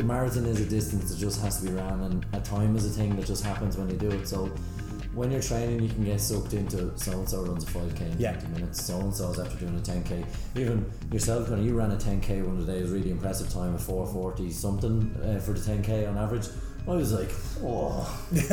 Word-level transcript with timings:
the 0.00 0.06
marathon 0.06 0.46
is 0.46 0.58
a 0.60 0.64
distance 0.64 1.10
that 1.10 1.18
just 1.18 1.42
has 1.42 1.60
to 1.60 1.66
be 1.66 1.72
ran, 1.74 2.00
and 2.00 2.24
a 2.32 2.40
time 2.40 2.74
is 2.74 2.86
a 2.86 2.88
thing 2.88 3.14
that 3.16 3.26
just 3.26 3.44
happens 3.44 3.76
when 3.76 3.90
you 3.90 3.96
do 3.96 4.10
it. 4.10 4.26
So 4.26 4.46
when 5.14 5.30
you're 5.30 5.42
training, 5.42 5.82
you 5.82 5.90
can 5.90 6.04
get 6.04 6.18
sucked 6.22 6.54
into 6.54 6.90
so 6.96 7.12
and 7.12 7.28
so 7.28 7.42
runs 7.44 7.64
a 7.64 7.66
5k 7.66 8.00
in 8.12 8.18
Yeah. 8.18 8.32
20 8.32 8.48
minutes, 8.54 8.82
so 8.82 8.98
and 8.98 9.14
so's 9.14 9.38
after 9.38 9.58
doing 9.58 9.76
a 9.76 9.80
10k. 9.82 10.24
Even 10.56 10.86
yourself, 11.12 11.50
when 11.50 11.62
you 11.62 11.76
ran 11.76 11.90
a 11.90 11.96
10k 11.96 12.42
one 12.46 12.56
of 12.58 12.66
the 12.66 12.72
days, 12.72 12.88
really 12.90 13.10
impressive 13.10 13.50
time 13.52 13.74
of 13.74 13.82
440 13.82 14.50
something 14.50 15.14
uh, 15.22 15.38
for 15.38 15.52
the 15.52 15.60
10k 15.60 16.08
on 16.08 16.16
average. 16.16 16.46
I 16.88 16.94
was 16.94 17.12
like, 17.12 17.28
oh, 17.62 18.08
I've 18.32 18.48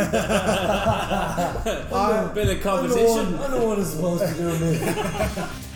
been 2.36 2.50
A 2.50 2.50
bit 2.50 2.50
of 2.50 2.58
I 2.58 2.62
competition. 2.62 3.32
know, 3.38 3.44
I 3.44 3.48
know 3.52 3.66
what 3.68 3.80
it's 3.80 3.92
supposed 3.92 4.26
to 4.28 4.34
do. 4.36 4.50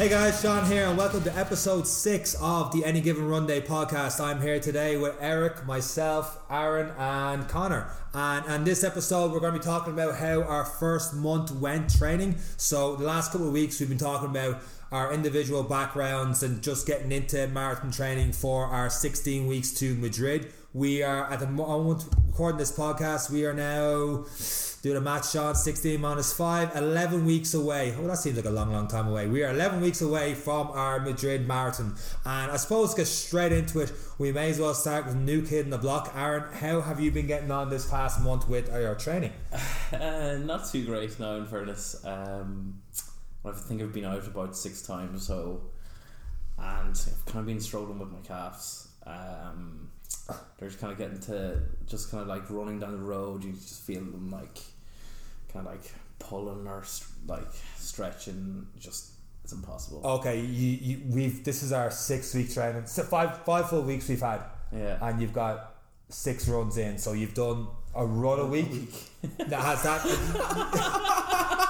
Hey 0.00 0.08
guys, 0.08 0.40
Sean 0.40 0.64
here, 0.64 0.86
and 0.86 0.96
welcome 0.96 1.22
to 1.24 1.36
episode 1.36 1.86
six 1.86 2.34
of 2.40 2.72
the 2.72 2.86
Any 2.86 3.02
Given 3.02 3.28
Run 3.28 3.46
Day 3.46 3.60
podcast. 3.60 4.18
I'm 4.18 4.40
here 4.40 4.58
today 4.58 4.96
with 4.96 5.14
Eric, 5.20 5.66
myself, 5.66 6.38
Aaron, 6.48 6.90
and 6.96 7.46
Connor. 7.46 7.92
And 8.14 8.46
and 8.46 8.66
this 8.66 8.82
episode, 8.82 9.30
we're 9.30 9.40
going 9.40 9.52
to 9.52 9.58
be 9.58 9.62
talking 9.62 9.92
about 9.92 10.16
how 10.16 10.42
our 10.42 10.64
first 10.64 11.12
month 11.12 11.50
went 11.50 11.94
training. 11.94 12.36
So 12.56 12.96
the 12.96 13.04
last 13.04 13.30
couple 13.30 13.46
of 13.46 13.52
weeks, 13.52 13.78
we've 13.78 13.90
been 13.90 13.98
talking 13.98 14.30
about 14.30 14.62
our 14.90 15.12
individual 15.12 15.64
backgrounds 15.64 16.42
and 16.42 16.62
just 16.62 16.86
getting 16.86 17.12
into 17.12 17.46
marathon 17.48 17.90
training 17.90 18.32
for 18.32 18.64
our 18.64 18.88
16 18.88 19.46
weeks 19.46 19.70
to 19.72 19.94
Madrid. 19.96 20.50
We 20.72 21.02
are 21.02 21.28
at 21.28 21.40
the 21.40 21.48
moment 21.48 22.04
recording 22.28 22.58
this 22.58 22.70
podcast. 22.70 23.28
We 23.28 23.44
are 23.44 23.52
now 23.52 24.24
doing 24.82 24.96
a 24.96 25.00
match 25.00 25.30
shot 25.32 25.58
16 25.58 26.00
minus 26.00 26.32
5 26.32 26.74
11 26.74 27.26
weeks 27.26 27.52
away 27.52 27.94
oh 27.98 28.06
that 28.06 28.16
seems 28.16 28.36
like 28.36 28.46
a 28.46 28.50
long 28.50 28.72
long 28.72 28.88
time 28.88 29.08
away 29.08 29.26
we 29.26 29.42
are 29.42 29.50
11 29.50 29.82
weeks 29.82 30.00
away 30.00 30.32
from 30.32 30.68
our 30.68 30.98
madrid 31.00 31.46
marathon 31.46 31.94
and 32.24 32.50
i 32.50 32.56
suppose 32.56 32.94
to 32.94 33.02
get 33.02 33.06
straight 33.06 33.52
into 33.52 33.80
it 33.80 33.92
we 34.16 34.32
may 34.32 34.48
as 34.48 34.58
well 34.58 34.72
start 34.72 35.04
with 35.04 35.14
new 35.16 35.44
kid 35.44 35.66
in 35.66 35.70
the 35.70 35.76
block 35.76 36.10
aaron 36.16 36.50
how 36.54 36.80
have 36.80 36.98
you 36.98 37.10
been 37.10 37.26
getting 37.26 37.50
on 37.50 37.68
this 37.68 37.90
past 37.90 38.22
month 38.22 38.48
with 38.48 38.72
your 38.72 38.94
training 38.94 39.32
Uh, 39.92 40.38
not 40.44 40.66
too 40.70 40.86
great 40.86 41.18
now, 41.18 41.34
in 41.34 41.44
fairness. 41.46 42.04
Um, 42.04 42.80
I 43.44 43.50
think 43.50 43.82
I've 43.82 43.92
been 43.92 44.04
out 44.04 44.24
about 44.24 44.56
six 44.56 44.82
times, 44.82 45.26
so 45.26 45.62
and 46.56 46.90
I've 46.90 47.26
kind 47.26 47.40
of 47.40 47.46
been 47.46 47.60
struggling 47.60 47.98
with 47.98 48.12
my 48.12 48.20
calves. 48.20 48.86
Um, 49.04 49.90
they're 50.58 50.68
just 50.68 50.80
kind 50.80 50.92
of 50.92 50.98
getting 50.98 51.20
to 51.20 51.60
just 51.86 52.10
kind 52.10 52.22
of 52.22 52.28
like 52.28 52.48
running 52.50 52.80
down 52.80 52.92
the 52.92 52.98
road. 52.98 53.44
You 53.44 53.52
just 53.52 53.82
feel 53.82 54.00
them 54.00 54.30
like 54.30 54.58
kind 55.52 55.66
of 55.66 55.72
like 55.72 55.90
pulling 56.18 56.66
or 56.66 56.84
like 57.26 57.48
stretching. 57.76 58.66
Just 58.78 59.12
it's 59.42 59.52
impossible. 59.54 60.02
okay 60.04 60.38
you, 60.40 60.78
you 60.82 61.02
we've 61.08 61.42
this 61.44 61.62
is 61.62 61.72
our 61.72 61.90
six 61.90 62.34
week 62.34 62.52
training 62.52 62.86
so 62.86 63.02
five 63.02 63.38
five 63.38 63.68
full 63.70 63.82
weeks 63.82 64.06
we've 64.08 64.20
had 64.20 64.42
Yeah. 64.70 64.98
and 65.00 65.20
you've 65.20 65.32
got 65.32 65.76
six 66.10 66.46
runs 66.46 66.76
in 66.76 66.98
so 66.98 67.14
you've 67.14 67.32
done 67.34 67.66
a 67.94 68.04
run 68.04 68.38
a 68.38 68.46
week 68.46 68.92
that 69.38 69.60
has 69.60 69.82
that 69.82 70.02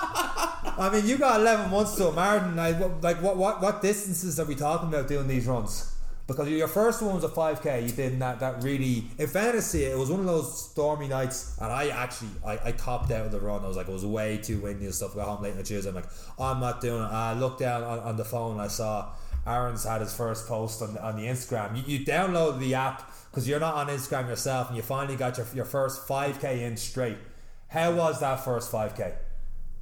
I 0.78 0.88
mean, 0.92 1.06
you 1.06 1.18
got 1.18 1.40
11 1.40 1.70
months 1.70 1.94
to 1.96 2.08
a 2.08 2.12
marathon. 2.12 2.56
Like, 2.56 2.78
what, 2.80 3.02
like 3.02 3.22
what, 3.22 3.36
what, 3.36 3.60
what 3.60 3.82
distances 3.82 4.40
are 4.40 4.46
we 4.46 4.54
talking 4.54 4.88
about 4.88 5.08
doing 5.08 5.28
these 5.28 5.46
runs? 5.46 5.89
Because 6.30 6.48
your 6.48 6.68
first 6.68 7.02
one 7.02 7.16
was 7.16 7.24
a 7.24 7.28
5k, 7.28 7.82
you 7.82 7.90
did 7.90 8.16
that, 8.20 8.38
that 8.38 8.62
really, 8.62 9.02
in 9.18 9.26
fantasy, 9.26 9.82
it 9.82 9.98
was 9.98 10.12
one 10.12 10.20
of 10.20 10.26
those 10.26 10.70
stormy 10.70 11.08
nights, 11.08 11.56
and 11.60 11.72
I 11.72 11.88
actually, 11.88 12.28
I, 12.46 12.56
I 12.66 12.70
copped 12.72 13.10
out 13.10 13.26
of 13.26 13.32
the 13.32 13.40
run. 13.40 13.64
I 13.64 13.66
was 13.66 13.76
like, 13.76 13.88
it 13.88 13.92
was 13.92 14.06
way 14.06 14.36
too 14.36 14.60
windy 14.60 14.84
and 14.84 14.94
stuff. 14.94 15.14
I 15.14 15.16
got 15.16 15.26
home 15.26 15.42
late 15.42 15.56
on 15.56 15.64
Tuesday. 15.64 15.88
I'm 15.88 15.96
like, 15.96 16.04
I'm 16.38 16.60
not 16.60 16.80
doing 16.80 17.02
it. 17.02 17.06
I 17.10 17.32
looked 17.32 17.58
down 17.58 17.82
on, 17.82 17.98
on 17.98 18.16
the 18.16 18.24
phone, 18.24 18.60
I 18.60 18.68
saw 18.68 19.10
Aaron's 19.44 19.82
had 19.82 20.02
his 20.02 20.14
first 20.14 20.46
post 20.46 20.82
on, 20.82 20.96
on 20.98 21.16
the 21.16 21.24
Instagram. 21.24 21.76
You, 21.76 21.98
you 21.98 22.06
download 22.06 22.60
the 22.60 22.74
app 22.74 23.12
because 23.32 23.48
you're 23.48 23.58
not 23.58 23.74
on 23.74 23.88
Instagram 23.88 24.28
yourself, 24.28 24.68
and 24.68 24.76
you 24.76 24.84
finally 24.84 25.16
got 25.16 25.36
your, 25.36 25.48
your 25.52 25.64
first 25.64 26.06
5k 26.06 26.60
in 26.60 26.76
straight. 26.76 27.18
How 27.66 27.92
was 27.92 28.20
that 28.20 28.44
first 28.44 28.70
5k? 28.70 29.14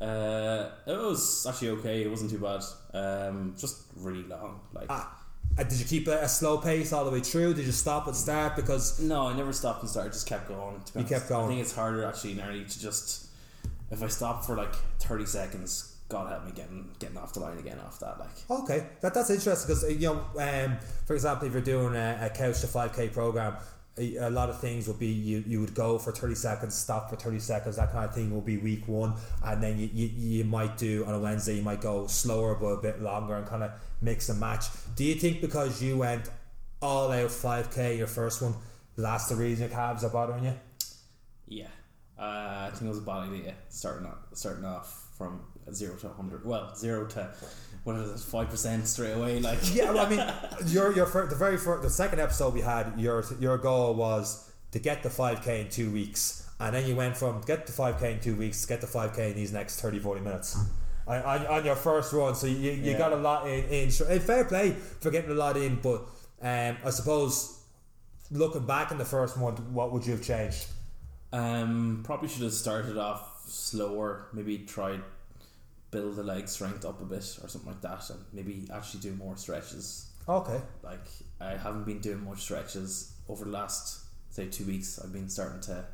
Uh, 0.01 0.71
it 0.87 0.97
was 0.97 1.45
actually 1.47 1.71
okay. 1.71 2.05
It 2.05 2.11
wasn't 2.11 2.31
too 2.31 2.39
bad. 2.39 2.63
Um, 2.95 3.55
just 3.59 3.83
really 3.97 4.23
long. 4.23 4.61
Like 4.73 4.87
Ah, 4.89 5.18
uh, 5.59 5.63
did 5.65 5.79
you 5.79 5.85
keep 5.85 6.07
a, 6.07 6.19
a 6.21 6.29
slow 6.29 6.59
pace 6.59 6.93
all 6.93 7.05
the 7.05 7.11
way 7.11 7.21
through? 7.21 7.55
Did 7.55 7.67
you 7.67 7.73
stop 7.73 8.07
and 8.07 8.15
start? 8.15 8.57
Because 8.57 9.01
No, 9.01 9.27
I 9.27 9.37
never 9.37 9.53
stopped 9.53 9.83
and 9.83 9.91
started. 9.91 10.13
Just 10.13 10.27
kept 10.27 10.49
going. 10.49 10.81
You 10.97 11.05
kept 11.05 11.29
going. 11.29 11.47
I 11.47 11.49
think 11.49 11.61
it's 11.61 11.75
harder 11.75 12.05
actually 12.05 12.35
nearly 12.35 12.65
to 12.65 12.81
just 12.81 13.27
if 13.91 14.03
I 14.03 14.09
stop 14.09 14.45
for 14.45 14.57
like 14.57 14.75
thirty 15.01 15.27
seconds. 15.27 15.95
God 16.09 16.31
help 16.31 16.47
me 16.47 16.53
getting 16.53 16.89
getting 16.99 17.19
off 17.19 17.35
the 17.35 17.41
line 17.41 17.59
again 17.59 17.79
off 17.81 18.01
that. 18.01 18.19
Like 18.19 18.61
okay, 18.63 18.87
that 19.03 19.13
that's 19.13 19.31
interesting 19.31 19.67
because 19.75 19.91
you 19.91 20.09
know, 20.09 20.21
um, 20.41 20.79
for 21.07 21.15
example, 21.15 21.47
if 21.49 21.53
you're 21.53 21.63
doing 21.63 21.95
a, 21.95 22.19
a 22.23 22.31
couch 22.31 22.61
to 22.61 22.67
five 22.67 22.95
k 22.95 23.09
program. 23.09 23.57
A 23.99 24.31
lot 24.31 24.49
of 24.49 24.61
things 24.61 24.87
would 24.87 24.99
be 24.99 25.09
you, 25.09 25.45
you 25.47 25.61
would 25.61 25.75
go 25.75 25.99
for 25.99 26.13
30 26.13 26.35
seconds 26.35 26.75
stop 26.75 27.11
for 27.11 27.17
30 27.17 27.39
seconds 27.41 27.77
that 27.77 27.93
kind 27.93 28.05
of 28.05 28.15
thing 28.15 28.31
will 28.33 28.41
be 28.41 28.57
week 28.57 28.87
one. 28.87 29.15
And 29.45 29.63
then 29.63 29.79
you, 29.79 29.91
you, 29.93 30.11
you 30.17 30.45
might 30.45 30.77
do 30.79 31.05
on 31.05 31.15
a 31.15 31.19
Wednesday 31.19 31.57
you 31.57 31.63
might 31.63 31.81
go 31.81 32.07
slower 32.07 32.55
but 32.55 32.67
a 32.67 32.81
bit 32.81 33.03
longer 33.03 33.35
and 33.35 33.47
kind 33.47 33.63
of 33.63 33.73
mix 34.01 34.29
and 34.29 34.39
match. 34.39 34.67
Do 34.95 35.05
you 35.05 35.15
think 35.15 35.41
because 35.41 35.83
you 35.83 35.99
went 35.99 36.31
all 36.81 37.11
out 37.11 37.29
5k 37.29 37.99
your 37.99 38.07
first 38.07 38.41
one 38.41 38.55
that's 38.97 39.29
the 39.29 39.37
reason 39.37 39.69
your 39.69 39.77
calves 39.77 40.05
are 40.05 40.11
bothering 40.11 40.45
you? 40.45 40.55
Yeah, 41.47 41.69
uh, 42.19 42.67
I 42.67 42.71
think 42.73 42.83
it 42.83 42.89
was 42.89 42.99
a 42.99 43.03
bad 43.03 43.29
idea 43.29 43.55
starting 43.69 44.07
off, 44.07 44.19
starting 44.35 44.65
off 44.65 45.08
from 45.19 45.41
zero 45.75 45.97
to 45.97 46.09
hundred. 46.09 46.45
Well, 46.47 46.75
zero 46.75 47.07
to 47.09 47.31
what 47.85 47.97
is 47.97 48.23
it, 48.23 48.25
five 48.31 48.49
percent 48.49 48.87
straight 48.87 49.13
away. 49.13 49.41
Like 49.41 49.59
yeah, 49.75 49.91
well, 49.91 50.07
I 50.07 50.09
mean, 50.09 50.25
your 50.67 50.95
your 50.95 51.07
fir- 51.07 51.27
the 51.27 51.37
very 51.37 51.59
first 51.59 51.83
the 51.83 51.91
second 51.91 52.21
episode 52.21 52.55
we 52.55 52.61
had 52.63 52.95
your 52.97 53.25
your 53.41 53.59
goal 53.59 53.95
was 53.95 54.51
to 54.73 54.79
get 54.79 55.03
the 55.03 55.11
five 55.11 55.43
k 55.43 55.61
in 55.63 55.69
two 55.69 55.91
weeks, 55.91 56.49
and 56.61 56.75
then 56.75 56.87
you 56.87 56.95
went 56.97 57.17
from 57.17 57.41
get 57.43 57.67
the 57.67 57.73
five 57.73 57.99
k 57.99 58.13
in 58.15 58.21
two 58.21 58.37
weeks 58.37 58.65
get 58.65 58.81
the 58.81 58.87
five 58.87 59.15
k 59.15 59.31
in 59.31 59.37
these 59.37 59.53
next 59.53 59.81
30, 59.81 59.99
40 59.99 60.21
minutes. 60.23 60.57
On, 61.07 61.23
on, 61.23 61.47
on 61.47 61.65
your 61.65 61.75
first 61.77 62.13
run, 62.13 62.35
so 62.35 62.47
you, 62.47 62.71
you 62.71 62.93
Yeah. 62.93 62.99
got 62.99 63.13
a 63.15 63.17
lot 63.17 63.47
in, 63.49 63.65
in. 63.65 63.91
And 64.09 64.23
Fair 64.23 64.45
play 64.45 64.73
for 64.73 65.11
getting 65.11 65.31
a 65.31 65.35
lot 65.35 65.57
in, 65.57 65.77
but 65.83 66.03
um, 66.43 66.77
I 66.85 66.91
suppose 66.91 67.63
looking 68.31 68.67
back 68.67 68.91
in 68.93 68.99
the 68.99 69.07
first 69.07 69.39
month, 69.39 69.59
what 69.61 69.91
would 69.91 70.05
you 70.05 70.13
have 70.13 70.23
changed? 70.23 70.67
Um, 71.33 72.03
probably 72.05 72.29
should 72.29 72.43
have 72.43 72.53
started 72.53 72.99
off 72.99 73.38
slower. 73.49 74.29
Maybe 74.33 74.59
try 74.59 74.99
build 75.91 76.17
the 76.17 76.23
leg 76.23 76.49
strength 76.49 76.85
up 76.85 77.01
a 77.01 77.05
bit 77.05 77.39
or 77.43 77.49
something 77.49 77.67
like 77.71 77.81
that, 77.81 78.09
and 78.11 78.21
maybe 78.33 78.69
actually 78.73 79.01
do 79.01 79.13
more 79.15 79.37
stretches. 79.37 80.11
Okay, 80.29 80.61
Like 80.83 81.07
I 81.41 81.57
haven't 81.57 81.85
been 81.85 82.01
doing 82.01 82.25
much 82.25 82.41
stretches 82.41 83.13
over 83.29 83.47
the 83.47 83.51
last 83.51 84.05
say 84.31 84.47
two 84.47 84.65
weeks. 84.65 84.99
I've 85.03 85.13
been 85.13 85.29
starting 85.29 85.61
to 85.63 85.85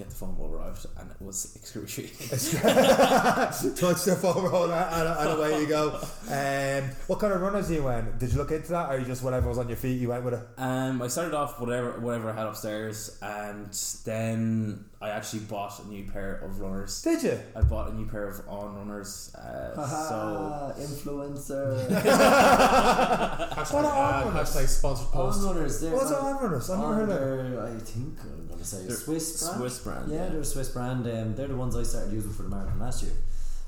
get 0.00 0.08
the 0.08 0.14
foam 0.16 0.36
roller 0.38 0.60
out, 0.62 0.84
and 0.98 1.10
it 1.10 1.20
was 1.20 1.54
excruciating. 1.56 2.28
touch 2.28 4.04
the 4.04 4.16
foam 4.20 4.44
roller 4.44 4.74
and, 4.74 5.08
and 5.08 5.38
away 5.38 5.60
you 5.60 5.66
go. 5.66 5.90
Um, 6.28 6.90
what 7.06 7.18
kind 7.18 7.32
of 7.32 7.40
runners 7.40 7.70
you 7.70 7.82
went? 7.82 8.18
Did 8.18 8.32
you 8.32 8.38
look 8.38 8.50
into 8.50 8.68
that, 8.72 8.90
or 8.90 8.98
you 8.98 9.04
just 9.06 9.22
whatever 9.22 9.48
was 9.48 9.58
on 9.58 9.68
your 9.68 9.76
feet, 9.76 10.00
you 10.00 10.08
went 10.08 10.24
with 10.24 10.34
it? 10.34 10.40
um, 10.58 11.02
I 11.02 11.08
started 11.08 11.34
off 11.34 11.60
whatever 11.60 12.00
whatever 12.00 12.30
I 12.30 12.34
had 12.34 12.46
upstairs, 12.46 13.18
and 13.22 13.72
then 14.04 14.84
I 15.02 15.10
actually 15.10 15.40
bought 15.40 15.78
a 15.84 15.88
new 15.88 16.04
pair 16.10 16.36
of 16.36 16.60
runners. 16.60 17.00
Did 17.02 17.22
you? 17.22 17.38
I 17.56 17.62
bought 17.62 17.90
a 17.90 17.94
new 17.94 18.06
pair 18.06 18.28
of 18.28 18.40
on 18.48 18.74
runners. 18.76 19.34
Uh, 19.34 19.86
so 19.86 20.74
influencer. 20.82 21.88
What 23.70 23.84
are 23.84 24.20
ad, 24.20 24.26
runners? 24.26 24.48
hashtag 24.56 24.68
sponsored 24.68 25.08
post. 25.08 25.44
runners. 25.44 25.80
They're 25.80 25.92
What's 25.92 26.10
not- 26.10 26.20
on 26.20 26.42
runners? 26.42 26.70
I've 26.70 26.78
never 26.78 26.94
heard 26.94 27.46
of 27.46 27.52
it. 27.52 27.58
I 27.58 27.78
think 27.80 28.18
I'm 28.22 28.46
gonna 28.48 28.64
say 28.64 28.86
They're 28.86 28.96
Swiss 28.96 29.42
brand. 29.42 29.58
Swiss 29.60 29.78
brand, 29.80 29.89
Yeah, 30.08 30.14
yeah. 30.24 30.28
they're 30.30 30.40
a 30.40 30.44
Swiss 30.44 30.68
brand. 30.70 31.06
Um, 31.06 31.34
they're 31.34 31.48
the 31.48 31.56
ones 31.56 31.76
I 31.76 31.82
started 31.82 32.12
using 32.12 32.32
for 32.32 32.42
the 32.42 32.48
marathon 32.48 32.78
last 32.80 33.02
year. 33.02 33.12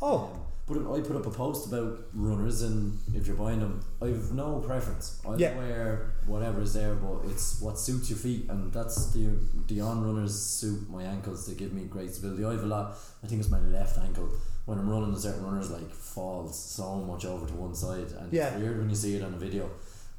Oh, 0.00 0.18
Um, 0.32 0.40
but 0.66 0.78
I 0.94 1.00
put 1.00 1.16
up 1.16 1.26
a 1.26 1.30
post 1.30 1.66
about 1.66 1.98
runners, 2.14 2.62
and 2.62 2.96
if 3.14 3.26
you're 3.26 3.36
buying 3.36 3.60
them, 3.60 3.80
I've 4.00 4.32
no 4.32 4.60
preference. 4.60 5.20
I 5.28 5.34
Yeah. 5.36 5.56
wear 5.56 6.14
whatever 6.26 6.60
is 6.62 6.72
there, 6.72 6.94
but 6.94 7.28
it's 7.30 7.60
what 7.60 7.78
suits 7.78 8.08
your 8.10 8.18
feet, 8.18 8.48
and 8.48 8.72
that's 8.72 9.06
the 9.12 9.28
the 9.68 9.80
on 9.80 10.04
runners 10.04 10.34
suit 10.40 10.88
my 10.88 11.02
ankles. 11.02 11.46
They 11.46 11.54
give 11.54 11.72
me 11.72 11.84
great 11.84 12.14
stability. 12.14 12.44
I 12.44 12.52
have 12.52 12.62
a 12.62 12.66
lot. 12.66 12.96
I 13.22 13.26
think 13.26 13.40
it's 13.40 13.50
my 13.50 13.60
left 13.60 13.98
ankle. 13.98 14.28
When 14.64 14.78
I'm 14.78 14.88
running, 14.88 15.12
the 15.12 15.20
certain 15.20 15.44
runners 15.44 15.70
like 15.70 15.90
falls 15.90 16.56
so 16.58 17.00
much 17.00 17.24
over 17.24 17.44
to 17.46 17.54
one 17.54 17.74
side, 17.74 18.12
and 18.18 18.32
Yeah. 18.32 18.48
it's 18.50 18.60
weird 18.62 18.78
when 18.78 18.88
you 18.88 18.96
see 18.96 19.16
it 19.16 19.22
on 19.22 19.34
a 19.34 19.38
video. 19.38 19.68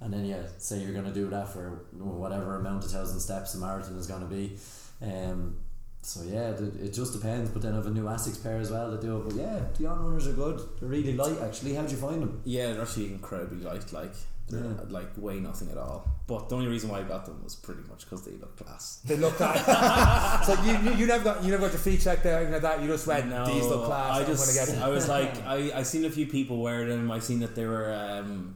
And 0.01 0.11
then 0.13 0.25
yeah, 0.25 0.43
say 0.57 0.79
you're 0.83 0.93
gonna 0.93 1.13
do 1.13 1.29
that 1.29 1.47
for 1.53 1.85
whatever 1.97 2.57
amount 2.57 2.83
of 2.83 2.91
thousand 2.91 3.21
steps 3.21 3.53
the 3.53 3.59
marathon 3.59 3.97
is 3.97 4.07
gonna 4.07 4.25
be. 4.25 4.59
Um, 5.01 5.55
so 6.05 6.21
yeah, 6.23 6.49
it 6.85 6.93
just 6.93 7.13
depends. 7.13 7.49
But 7.49 7.61
then 7.63 7.73
I 7.73 7.77
have 7.77 7.87
a 7.87 7.91
new 7.91 8.03
Asics 8.03 8.41
pair 8.43 8.57
as 8.57 8.69
well 8.71 8.91
that 8.91 9.01
do 9.01 9.17
it. 9.17 9.23
But 9.25 9.35
yeah, 9.35 9.59
the 9.77 9.85
on 9.87 10.03
runners 10.03 10.27
are 10.27 10.33
good. 10.33 10.59
They're 10.79 10.89
really 10.89 11.13
light 11.15 11.37
actually. 11.41 11.73
How'd 11.75 11.89
you 11.91 11.97
find 11.97 12.21
them? 12.21 12.41
yeah, 12.45 12.73
they're 12.73 12.81
actually 12.83 13.07
incredibly 13.07 13.59
light. 13.63 13.91
Like 13.93 14.13
They're 14.49 14.59
Yeah. 14.61 14.73
like 14.89 15.07
weigh 15.17 15.39
nothing 15.39 15.69
at 15.71 15.77
all. 15.77 16.05
But 16.27 16.49
the 16.49 16.55
only 16.57 16.67
reason 16.67 16.89
why 16.89 16.99
I 16.99 17.03
got 17.03 17.25
them 17.25 17.41
was 17.43 17.55
pretty 17.55 17.81
much 17.89 18.01
because 18.03 18.23
they 18.25 18.33
look 18.33 18.55
class. 18.57 18.99
They 19.05 19.15
look 19.17 19.35
class. 19.35 20.45
so 20.45 20.53
you, 20.63 20.73
you 20.85 20.91
you 20.99 21.05
never 21.07 21.23
got 21.23 21.43
you 21.43 21.51
never 21.51 21.63
got 21.63 21.71
your 21.71 21.79
feet 21.81 22.01
checked 22.01 22.23
there 22.23 22.35
anything 22.37 22.53
like 22.53 22.61
that. 22.63 22.81
You 22.81 22.87
just 22.87 23.07
went 23.07 23.25
these 23.47 23.65
look 23.65 23.85
class. 23.85 24.11
I 24.19 24.23
just 24.25 24.41
gonna 24.45 24.57
get 24.65 24.73
them. 24.75 24.83
I 24.83 24.89
was 24.89 25.07
like 25.17 25.33
I 25.45 25.71
I 25.79 25.83
seen 25.83 26.03
a 26.05 26.09
few 26.11 26.27
people 26.27 26.61
wear 26.61 26.85
them. 26.85 27.09
I 27.11 27.19
seen 27.19 27.39
that 27.39 27.55
they 27.55 27.65
were 27.65 27.93
um 27.93 28.55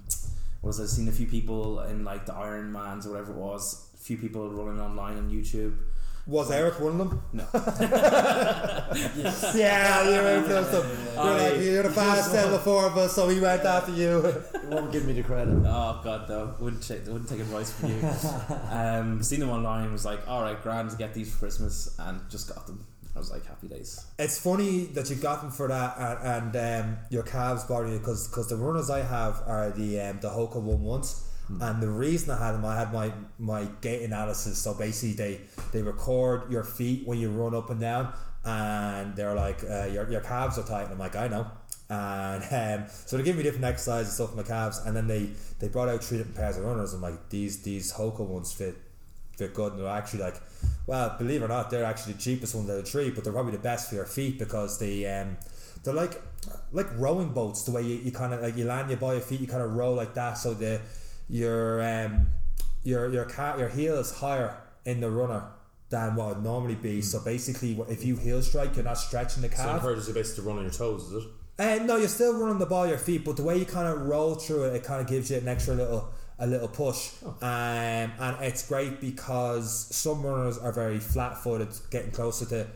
what 0.62 0.70
was 0.76 0.80
I 0.82 0.86
seen 0.86 1.08
a 1.08 1.12
few 1.14 1.28
people 1.28 1.80
in 1.82 2.04
like 2.04 2.26
the 2.26 2.34
Iron 2.34 2.72
Mans 2.72 3.06
or 3.08 3.12
whatever 3.12 3.32
it 3.32 3.38
was. 3.38 3.64
A 3.94 3.98
few 4.08 4.18
people 4.18 4.50
running 4.52 4.82
online 4.82 5.18
on 5.18 5.30
YouTube. 5.30 5.74
Was 6.28 6.52
Eric 6.52 6.80
one 6.82 7.00
of 7.00 7.10
them? 7.10 7.22
No. 7.34 7.46
Yeah, 9.56 10.04
you 10.10 10.22
were 10.22 10.36
influenced 10.38 10.72
them. 10.72 10.86
You're 11.14 11.24
I- 11.24 11.50
like 11.50 11.62
you're 11.62 11.84
the 11.84 11.90
fastest 11.90 12.36
out 12.36 12.46
of 12.48 12.52
the 12.52 12.60
four 12.60 12.86
of 12.86 12.98
us, 12.98 13.14
so 13.14 13.28
he 13.30 13.40
went 13.40 13.64
after 13.64 13.94
you. 13.94 14.20
It 14.26 14.66
won't 14.66 14.92
give 14.92 15.06
me 15.06 15.14
the 15.14 15.24
credit. 15.24 15.54
Oh 15.66 16.02
god, 16.04 16.28
no! 16.30 16.54
Wouldn't 16.60 16.84
take 16.84 17.06
wouldn't 17.06 17.30
take 17.30 17.40
advice 17.40 17.72
from 17.72 17.90
you. 17.92 18.00
um, 18.72 19.24
seen 19.24 19.40
them 19.40 19.50
online. 19.50 19.92
Was 19.92 20.06
like, 20.06 20.28
all 20.28 20.42
right, 20.42 20.62
grand, 20.62 20.90
to 20.92 20.98
get 20.98 21.14
these 21.14 21.32
for 21.34 21.40
Christmas, 21.40 21.96
and 22.00 22.22
just 22.30 22.54
got 22.54 22.68
them. 22.68 22.86
I 23.16 23.20
was 23.20 23.32
like, 23.32 23.46
happy 23.48 23.68
days. 23.68 24.06
It's 24.20 24.40
funny 24.40 24.86
that 24.94 25.10
you 25.10 25.16
got 25.16 25.42
them 25.42 25.50
for 25.52 25.68
that, 25.68 25.98
and, 25.98 26.54
and 26.56 26.86
um, 26.86 26.98
your 27.10 27.24
calves 27.24 27.64
bother 27.64 27.88
you 27.88 27.98
because 28.00 28.48
the 28.50 28.56
runners 28.58 28.90
I 28.90 29.02
have 29.02 29.42
are 29.48 29.72
the 29.72 30.00
um, 30.02 30.20
the 30.22 30.30
Hoka 30.30 30.62
one 30.62 30.82
ones. 30.84 31.24
And 31.50 31.82
the 31.82 31.90
reason 31.90 32.30
I 32.32 32.46
had 32.46 32.54
them, 32.54 32.66
I 32.66 32.78
had 32.78 32.92
my, 32.92 33.12
my 33.40 33.68
gait 33.82 34.04
analysis. 34.04 34.58
So 34.58 34.74
basically, 34.74 35.14
they, 35.14 35.42
they 35.72 35.82
record 35.82 36.52
your 36.52 36.64
feet 36.64 37.08
when 37.08 37.20
you 37.20 37.30
run 37.30 37.56
up 37.56 37.70
and 37.70 37.80
down, 37.80 38.14
and 38.44 39.16
they're 39.16 39.34
like, 39.34 39.64
uh, 39.64 39.86
your, 39.86 40.10
your 40.12 40.22
calves 40.22 40.58
are 40.58 40.64
tight. 40.64 40.84
And 40.84 40.94
I'm 40.94 41.00
like, 41.00 41.16
I 41.16 41.28
know. 41.28 41.48
And 41.90 42.44
um, 42.84 42.90
so 42.90 43.18
they 43.18 43.24
give 43.24 43.38
me 43.38 43.44
different 43.44 43.66
exercises 43.66 44.08
and 44.08 44.16
stuff 44.16 44.32
for 44.32 44.38
my 44.38 44.44
calves. 44.44 44.82
And 44.86 44.96
then 44.96 45.08
they, 45.08 45.30
they 45.60 45.70
brought 45.70 45.90
out 45.90 46.04
three 46.04 46.18
different 46.18 46.38
pairs 46.38 46.58
of 46.58 46.66
runners. 46.66 46.94
I'm 46.94 47.02
like, 47.02 47.30
these 47.30 47.62
these 47.64 47.94
Hoka 47.94 48.26
ones 48.26 48.52
fit 48.52 48.76
fit 49.38 49.54
good. 49.54 49.74
And 49.74 49.82
they're 49.82 49.90
actually 49.90 50.22
like, 50.22 50.36
well, 50.86 51.16
believe 51.18 51.42
it 51.42 51.46
or 51.46 51.48
not, 51.48 51.70
they're 51.70 51.86
actually 51.86 52.14
the 52.14 52.20
cheapest 52.20 52.56
ones 52.56 52.70
out 52.70 52.80
of 52.80 52.86
the 52.86 52.92
three, 52.92 53.10
but 53.12 53.24
they're 53.24 53.34
probably 53.34 53.54
the 53.54 53.60
best 53.60 53.90
for 53.90 53.96
your 53.96 54.06
feet 54.06 54.40
because 54.40 54.80
they 54.80 55.06
um, 55.06 55.38
they're 55.84 55.94
like 55.94 56.22
like 56.72 56.88
rowing 56.98 57.30
boats. 57.30 57.64
The 57.64 57.72
way 57.72 57.84
you, 57.84 57.96
you 57.96 58.12
kind 58.12 58.34
of 58.34 58.42
like 58.42 58.58
you 58.58 58.66
land 58.66 58.90
your 58.90 59.00
by 59.00 59.14
your 59.14 59.22
feet, 59.22 59.40
you 59.40 59.48
kind 59.48 59.64
of 59.64 59.74
row 59.74 59.94
like 59.94 60.14
that. 60.16 60.34
So 60.34 60.54
the 60.54 60.82
your 61.30 61.82
um 61.82 62.28
your 62.84 63.10
your 63.10 63.26
cat 63.26 63.60
your 63.60 63.70
heel 63.70 63.96
is 63.98 64.12
higher 64.12 64.58
in 64.86 65.02
the 65.02 65.10
runner 65.10 65.44
than 65.90 66.16
what 66.16 66.26
it 66.26 66.36
would 66.36 66.44
normally 66.44 66.76
be. 66.76 67.02
So 67.02 67.20
basically, 67.20 67.80
if 67.90 68.04
you 68.06 68.18
heel 68.18 68.42
strike, 68.42 68.76
you're 68.76 68.84
not 68.84 68.98
stretching 68.98 69.42
the 69.42 69.50
calf. 69.50 69.66
So 69.66 69.76
encourages 69.76 70.08
you 70.08 70.14
basically 70.14 70.44
to 70.44 70.50
run 70.50 70.58
on 70.58 70.64
your 70.64 70.74
toes, 70.74 71.04
is 71.04 71.24
it? 71.24 71.30
And 71.60 71.88
no, 71.88 71.96
you're 71.96 72.08
still 72.08 72.38
running 72.40 72.60
the 72.60 72.66
ball 72.66 72.88
your 72.88 72.98
feet, 72.98 73.26
but 73.26 73.36
the 73.36 73.44
way 73.44 73.58
you 73.58 73.66
kind 73.66 73.88
of 73.88 74.06
roll 74.06 74.36
through 74.36 74.66
it, 74.66 74.76
it 74.76 74.84
kind 74.84 75.02
of 75.02 75.08
gives 75.08 75.32
you 75.32 75.38
an 75.38 75.48
extra 75.48 75.74
little 75.74 76.10
a 76.40 76.46
little 76.46 76.68
push. 76.68 77.12
Um, 77.24 77.42
and 77.42 78.38
it's 78.42 78.68
great 78.68 79.02
because 79.02 79.94
some 79.96 80.22
runners 80.24 80.58
are 80.58 80.72
very 80.72 81.00
flat 81.00 81.38
footed, 81.38 81.70
getting 81.90 82.12
closer 82.12 82.46
to 82.46 82.68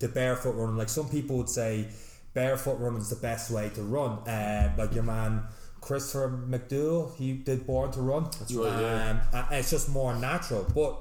the 0.00 0.08
barefoot 0.08 0.52
running. 0.52 0.76
Like 0.76 0.88
some 0.88 1.08
people 1.08 1.36
would 1.36 1.48
say, 1.48 1.86
barefoot 2.34 2.78
running 2.80 3.00
is 3.00 3.10
the 3.10 3.16
best 3.16 3.50
way 3.52 3.70
to 3.70 3.82
run. 3.82 4.18
Um, 4.26 4.76
like 4.76 4.94
your 4.94 5.04
man 5.04 5.44
Christopher 5.82 6.30
McDougall, 6.48 7.14
he 7.16 7.34
did 7.34 7.66
Born 7.66 7.90
to 7.92 8.00
Run. 8.00 8.24
That's 8.24 8.54
right, 8.54 8.80
yeah. 8.80 9.20
Um, 9.32 9.44
and 9.50 9.58
it's 9.58 9.70
just 9.70 9.88
more 9.90 10.14
natural, 10.14 10.66
but. 10.74 10.98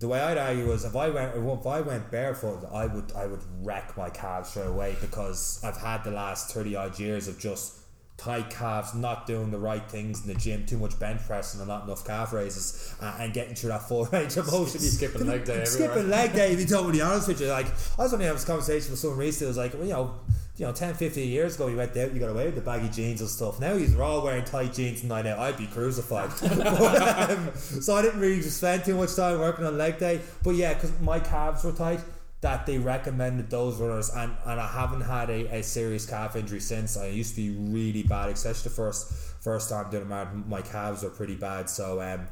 The 0.00 0.08
way 0.08 0.20
I'd 0.20 0.36
argue 0.36 0.70
is 0.72 0.84
if 0.84 0.96
I 0.96 1.08
went 1.08 1.34
if 1.36 1.66
I 1.66 1.80
went 1.80 2.10
barefoot, 2.10 2.66
I 2.70 2.84
would 2.84 3.12
I 3.12 3.26
would 3.26 3.40
wreck 3.62 3.96
my 3.96 4.10
calves 4.10 4.50
straight 4.50 4.66
away 4.66 4.96
because 5.00 5.62
I've 5.64 5.76
had 5.78 6.02
the 6.02 6.10
last 6.10 6.52
thirty 6.52 6.74
odd 6.74 6.98
years 6.98 7.28
of 7.28 7.38
just 7.38 7.78
tight 8.16 8.50
calves, 8.50 8.92
not 8.92 9.26
doing 9.26 9.50
the 9.52 9.58
right 9.58 9.88
things 9.88 10.20
in 10.22 10.26
the 10.26 10.34
gym, 10.34 10.66
too 10.66 10.78
much 10.78 10.98
bench 10.98 11.20
pressing 11.26 11.60
and 11.60 11.68
not 11.68 11.84
enough 11.84 12.04
calf 12.04 12.32
raises, 12.32 12.92
uh, 13.00 13.16
and 13.20 13.32
getting 13.32 13.54
through 13.54 13.70
that 13.70 13.88
full 13.88 14.04
range 14.12 14.36
of 14.36 14.50
motion. 14.50 14.80
Skipping 14.80 15.26
leg 15.26 15.44
day 15.44 15.64
Skipping 15.64 15.90
everywhere. 15.90 16.10
leg 16.10 16.32
day, 16.34 16.52
If 16.52 16.60
you 16.60 16.66
don't 16.66 16.90
be 16.90 17.00
honest 17.00 17.28
with 17.28 17.40
you. 17.40 17.46
Like 17.46 17.66
I 17.96 18.02
was 18.02 18.12
only 18.12 18.24
having 18.26 18.36
this 18.36 18.44
conversation 18.44 18.90
with 18.90 18.98
someone 18.98 19.20
recently. 19.20 19.46
It 19.46 19.50
was 19.50 19.56
like, 19.58 19.74
well, 19.74 19.84
you 19.84 19.92
know, 19.92 20.14
you 20.56 20.64
know, 20.64 20.72
10, 20.72 20.94
15 20.94 21.28
years 21.28 21.56
ago, 21.56 21.66
you 21.66 21.76
went 21.76 21.96
out, 21.96 22.14
you 22.14 22.20
got 22.20 22.30
away 22.30 22.46
with 22.46 22.54
the 22.54 22.60
baggy 22.60 22.88
jeans 22.88 23.20
and 23.20 23.28
stuff. 23.28 23.58
Now 23.58 23.72
you're 23.72 24.02
all 24.02 24.22
wearing 24.22 24.44
tight 24.44 24.72
jeans 24.72 25.00
and 25.00 25.08
night 25.08 25.26
out. 25.26 25.38
I'd 25.40 25.56
be 25.56 25.66
crucified. 25.66 26.30
but, 26.40 27.30
um, 27.30 27.50
so 27.56 27.96
I 27.96 28.02
didn't 28.02 28.20
really 28.20 28.40
spend 28.42 28.84
too 28.84 28.96
much 28.96 29.16
time 29.16 29.40
working 29.40 29.64
on 29.64 29.76
leg 29.76 29.98
day. 29.98 30.20
But 30.44 30.54
yeah, 30.54 30.74
because 30.74 30.92
my 31.00 31.18
calves 31.18 31.64
were 31.64 31.72
tight. 31.72 32.00
That 32.40 32.66
they 32.66 32.76
recommended 32.76 33.48
those 33.48 33.80
runners, 33.80 34.10
and, 34.14 34.36
and 34.44 34.60
I 34.60 34.66
haven't 34.66 35.00
had 35.00 35.30
a, 35.30 35.60
a 35.60 35.62
serious 35.62 36.04
calf 36.04 36.36
injury 36.36 36.60
since. 36.60 36.94
I 36.94 37.06
used 37.06 37.36
to 37.36 37.40
be 37.40 37.56
really 37.56 38.02
bad, 38.02 38.28
especially 38.28 38.64
the 38.64 38.74
first 38.76 39.10
first 39.42 39.70
time 39.70 39.90
doing 39.90 40.02
a 40.02 40.06
marathon. 40.06 40.44
My 40.46 40.60
calves 40.60 41.02
were 41.02 41.08
pretty 41.08 41.36
bad. 41.36 41.70
So 41.70 42.02
um, 42.02 42.26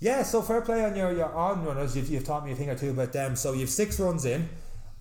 yeah, 0.00 0.24
so 0.24 0.42
fair 0.42 0.62
play 0.62 0.84
on 0.84 0.96
your, 0.96 1.12
your 1.12 1.32
on 1.32 1.64
runners. 1.64 1.96
You've, 1.96 2.08
you've 2.08 2.24
taught 2.24 2.44
me 2.44 2.52
a 2.52 2.56
thing 2.56 2.70
or 2.70 2.74
two 2.74 2.90
about 2.90 3.12
them. 3.12 3.36
So 3.36 3.52
you've 3.52 3.70
six 3.70 4.00
runs 4.00 4.24
in. 4.24 4.48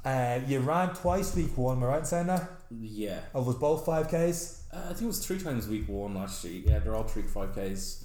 Uh, 0.05 0.39
you 0.47 0.59
ran 0.59 0.89
twice 0.93 1.35
week 1.35 1.57
one, 1.57 1.77
am 1.77 1.83
I 1.83 1.87
right 1.87 1.99
in 1.99 2.05
saying 2.05 2.27
that? 2.27 2.47
Yeah, 2.79 3.19
Oh, 3.33 3.41
was 3.41 3.55
both 3.55 3.85
5Ks? 3.85 4.59
uh, 4.73 4.77
I 4.77 4.87
think 4.89 5.01
it 5.03 5.05
was 5.07 5.25
three 5.25 5.39
times 5.39 5.67
week 5.67 5.87
one 5.87 6.15
actually. 6.17 6.59
Yeah, 6.67 6.79
they're 6.79 6.95
all 6.95 7.03
three 7.03 7.23
five 7.23 7.55
k's. 7.55 8.03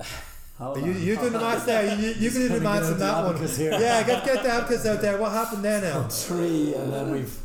How 0.58 0.74
You, 0.76 0.92
you 0.92 1.16
doing 1.16 1.32
the 1.32 1.40
maths 1.40 1.64
there. 1.64 1.96
You, 1.98 2.08
you 2.18 2.30
can 2.30 2.40
do 2.42 2.48
the 2.48 2.60
Gonna 2.60 2.64
maths 2.64 2.86
get 2.86 2.92
on 2.94 2.98
that 3.00 3.24
one. 3.24 3.34
abacus 3.34 3.56
here. 3.56 3.72
Yeah, 3.72 4.02
get, 4.04 4.24
get 4.24 4.42
the 4.44 4.50
abacus 4.50 4.86
out 4.86 5.00
there. 5.02 5.18
What 5.18 5.32
happened 5.32 5.64
there 5.64 5.80
now? 5.80 6.02
three, 6.08 6.74
and 6.74 6.92
then 6.92 7.10
we've 7.10 7.36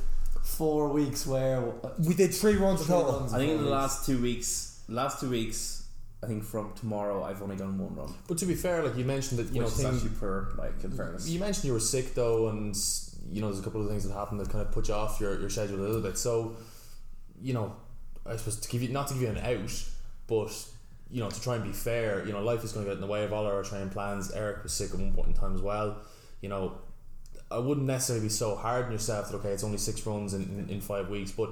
four 0.43 0.89
weeks 0.89 1.25
where 1.25 1.61
We 1.99 2.13
did 2.13 2.33
three 2.35 2.55
runs 2.55 2.81
in 2.81 2.85
Three 2.87 2.95
total. 2.95 3.19
runs. 3.21 3.33
I 3.33 3.37
think 3.39 3.51
in 3.51 3.57
the 3.57 3.63
Four 3.63 3.71
last 3.71 4.05
two 4.05 4.21
weeks, 4.21 4.81
last 4.87 5.19
two 5.21 5.29
weeks, 5.31 5.83
I 6.23 6.27
think 6.27 6.43
from 6.43 6.73
tomorrow 6.73 7.23
I've 7.23 7.41
only 7.41 7.55
done 7.55 7.77
one 7.79 7.95
run, 7.95 8.13
But 8.27 8.37
to 8.39 8.45
be 8.45 8.53
fair, 8.55 8.83
like 8.83 8.95
you 8.95 9.05
mentioned 9.05 9.39
that 9.39 9.47
you 9.53 9.53
which 9.53 9.61
know 9.61 9.67
is 9.67 9.73
things. 9.81 9.95
actually 10.03 10.17
per 10.19 10.49
like 10.57 10.83
in 10.83 10.91
fairness. 10.91 11.27
You 11.29 11.39
mentioned 11.39 11.65
you 11.65 11.73
were 11.73 11.79
sick 11.79 12.13
though, 12.13 12.49
and 12.49 12.75
you 13.31 13.41
know 13.41 13.47
there's 13.47 13.59
a 13.59 13.63
couple 13.63 13.81
of 13.81 13.89
things 13.89 14.07
that 14.07 14.13
happened 14.13 14.39
that 14.39 14.49
kind 14.49 14.65
of 14.65 14.71
put 14.71 14.87
you 14.87 14.93
off 14.93 15.19
your, 15.19 15.39
your 15.39 15.49
schedule 15.49 15.79
a 15.79 15.81
little 15.81 16.01
bit. 16.01 16.17
So, 16.17 16.55
you 17.41 17.53
know, 17.53 17.75
I 18.25 18.35
suppose 18.35 18.57
to 18.57 18.69
give 18.69 18.81
you 18.81 18.89
not 18.89 19.07
to 19.07 19.13
give 19.13 19.23
you 19.23 19.29
an 19.29 19.37
out, 19.37 19.83
but 20.27 20.65
you 21.11 21.21
know 21.21 21.29
to 21.29 21.41
try 21.41 21.55
and 21.55 21.63
be 21.63 21.71
fair, 21.71 22.25
you 22.25 22.31
know, 22.31 22.41
life 22.41 22.63
is 22.63 22.71
going 22.71 22.85
to 22.85 22.91
get 22.91 22.95
in 22.95 23.01
the 23.01 23.07
way 23.07 23.23
of 23.23 23.33
all 23.33 23.45
our 23.45 23.63
training 23.63 23.89
plans. 23.89 24.31
Eric 24.31 24.63
was 24.63 24.73
sick 24.73 24.91
at 24.91 24.99
one 24.99 25.13
point 25.13 25.27
in 25.29 25.33
time 25.33 25.55
as 25.55 25.61
well. 25.61 25.97
You 26.41 26.49
know, 26.49 26.77
I 27.51 27.57
wouldn't 27.59 27.87
necessarily 27.87 28.25
be 28.25 28.29
so 28.29 28.55
hard 28.55 28.85
on 28.85 28.91
yourself 28.91 29.29
that 29.29 29.37
okay, 29.37 29.49
it's 29.49 29.63
only 29.63 29.77
six 29.77 30.05
runs 30.05 30.33
in, 30.33 30.43
in, 30.43 30.69
in 30.69 30.81
five 30.81 31.09
weeks, 31.09 31.31
but 31.31 31.51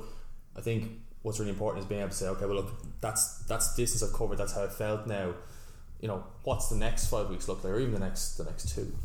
I 0.55 0.61
think 0.61 0.91
what's 1.21 1.39
really 1.39 1.51
important 1.51 1.83
is 1.83 1.89
being 1.89 2.01
able 2.01 2.09
to 2.09 2.15
say, 2.15 2.27
okay, 2.27 2.45
well 2.45 2.55
look, 2.55 3.01
that's 3.01 3.39
that's 3.45 3.75
distance 3.75 4.03
I've 4.03 4.17
covered, 4.17 4.37
that's 4.37 4.53
how 4.53 4.63
I 4.63 4.67
felt 4.67 5.07
now. 5.07 5.33
You 5.99 6.07
know, 6.07 6.23
what's 6.43 6.69
the 6.69 6.75
next 6.75 7.07
five 7.07 7.29
weeks 7.29 7.47
look 7.47 7.63
like, 7.63 7.73
or 7.73 7.79
even 7.79 7.93
the 7.93 7.99
next 7.99 8.37
the 8.37 8.43
next 8.45 8.73
two. 8.75 8.95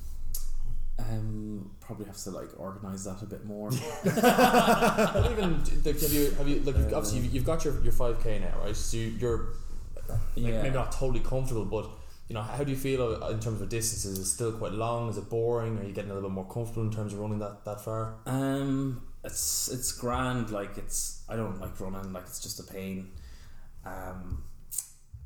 Um, 0.98 1.70
probably 1.80 2.06
have 2.06 2.16
to 2.18 2.30
like 2.30 2.48
organize 2.58 3.04
that 3.04 3.22
a 3.22 3.26
bit 3.26 3.44
more. 3.44 3.70
But 4.04 5.30
even 5.32 5.58
like, 5.84 6.00
have 6.00 6.12
you 6.12 6.30
have 6.32 6.48
you 6.48 6.60
like 6.60 6.76
you've- 6.76 6.94
obviously 6.94 7.20
you've, 7.20 7.34
you've 7.34 7.44
got 7.44 7.64
your 7.64 7.82
your 7.82 7.92
five 7.92 8.22
k 8.22 8.38
now, 8.38 8.58
right? 8.64 8.76
So 8.76 8.96
you- 8.98 9.14
you're 9.18 9.48
like, 10.08 10.18
Yeah. 10.36 10.62
maybe 10.62 10.74
not 10.74 10.92
totally 10.92 11.20
comfortable, 11.20 11.64
but 11.64 11.90
you 12.28 12.34
know 12.34 12.42
how 12.42 12.62
do 12.62 12.70
you 12.70 12.76
feel 12.76 13.24
in 13.28 13.40
terms 13.40 13.60
of 13.60 13.68
distance? 13.68 14.04
Is 14.04 14.18
it 14.18 14.24
still 14.26 14.52
quite 14.52 14.72
long? 14.72 15.08
Is 15.08 15.16
it 15.16 15.28
boring? 15.28 15.78
Are 15.78 15.84
you 15.84 15.92
getting 15.92 16.10
a 16.10 16.14
little 16.14 16.28
bit 16.30 16.34
more 16.34 16.46
comfortable 16.48 16.82
in 16.82 16.92
terms 16.92 17.12
of 17.14 17.18
running 17.20 17.38
that 17.40 17.64
that 17.64 17.80
far? 17.80 18.14
Um, 18.26 19.02
it's 19.24 19.68
it's 19.72 19.92
grand. 19.92 20.50
Like 20.50 20.76
it's 20.78 21.22
I 21.28 21.36
don't 21.36 21.60
like 21.60 21.80
running. 21.80 22.12
Like 22.12 22.24
it's 22.26 22.40
just 22.40 22.60
a 22.60 22.64
pain. 22.64 23.10
Um, 23.84 24.44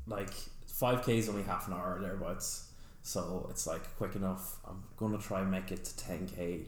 like 0.07 0.33
five 0.67 1.05
k 1.05 1.17
is 1.17 1.29
only 1.29 1.43
half 1.43 1.67
an 1.67 1.73
hour 1.73 1.95
or 1.97 2.01
thereabouts, 2.01 2.66
so 3.07 3.47
it's 3.49 3.65
like 3.65 3.95
quick 3.97 4.15
enough. 4.15 4.57
I'm 4.67 4.83
gonna 4.97 5.17
try 5.17 5.39
and 5.39 5.49
make 5.49 5.71
it 5.71 5.85
to 5.85 5.97
ten 5.97 6.27
k, 6.27 6.67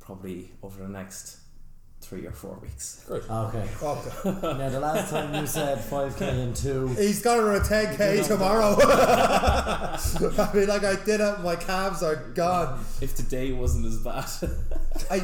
probably 0.00 0.50
over 0.62 0.82
the 0.82 0.88
next 0.88 1.40
three 2.00 2.24
or 2.26 2.32
four 2.32 2.58
weeks. 2.62 3.04
Great. 3.06 3.28
Okay. 3.30 3.68
Okay. 3.82 4.40
Now 4.40 4.68
the 4.70 4.80
last 4.80 5.10
time 5.10 5.34
you 5.34 5.46
said 5.46 5.84
five 5.84 6.16
k 6.16 6.26
and 6.26 6.56
two. 6.56 6.88
He's 6.88 7.20
got 7.20 7.36
to 7.36 7.42
run 7.42 7.56
a 7.56 7.60
10k 7.60 8.26
tomorrow. 8.26 8.76
I 10.42 10.54
mean, 10.54 10.68
like 10.68 10.84
I 10.84 10.94
did 11.04 11.20
it, 11.20 11.40
my 11.40 11.56
calves 11.56 12.02
are 12.02 12.16
gone. 12.16 12.82
If 13.02 13.14
today 13.14 13.52
wasn't 13.52 13.84
as 13.86 13.98
bad, 13.98 14.24
I 15.10 15.18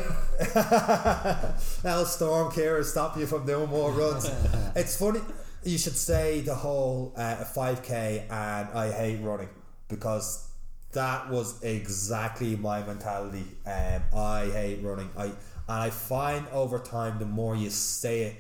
that'll 1.83 2.05
storm 2.05 2.53
care 2.53 2.77
and 2.77 2.85
stop 2.85 3.17
you 3.17 3.27
from 3.27 3.47
doing 3.47 3.71
more 3.71 3.93
runs. 3.93 4.31
It's 4.77 4.99
funny. 4.99 5.21
You 5.63 5.79
should 5.79 5.97
say 5.97 6.43
the 6.43 6.55
whole 6.55 7.15
uh, 7.17 7.37
5k 7.57 8.31
and 8.31 8.69
I 8.79 8.93
hate 8.93 9.23
running 9.23 9.49
because 9.89 10.49
that 10.93 11.29
was 11.29 11.63
exactly 11.63 12.57
my 12.57 12.83
mentality. 12.83 13.45
Um, 13.67 14.03
I 14.17 14.47
hate 14.47 14.83
running. 14.83 15.11
I 15.17 15.25
and 15.25 15.37
I 15.67 15.91
find 15.91 16.47
over 16.49 16.79
time 16.79 17.19
the 17.19 17.27
more 17.27 17.57
you 17.57 17.71
say 17.71 18.23
it, 18.23 18.37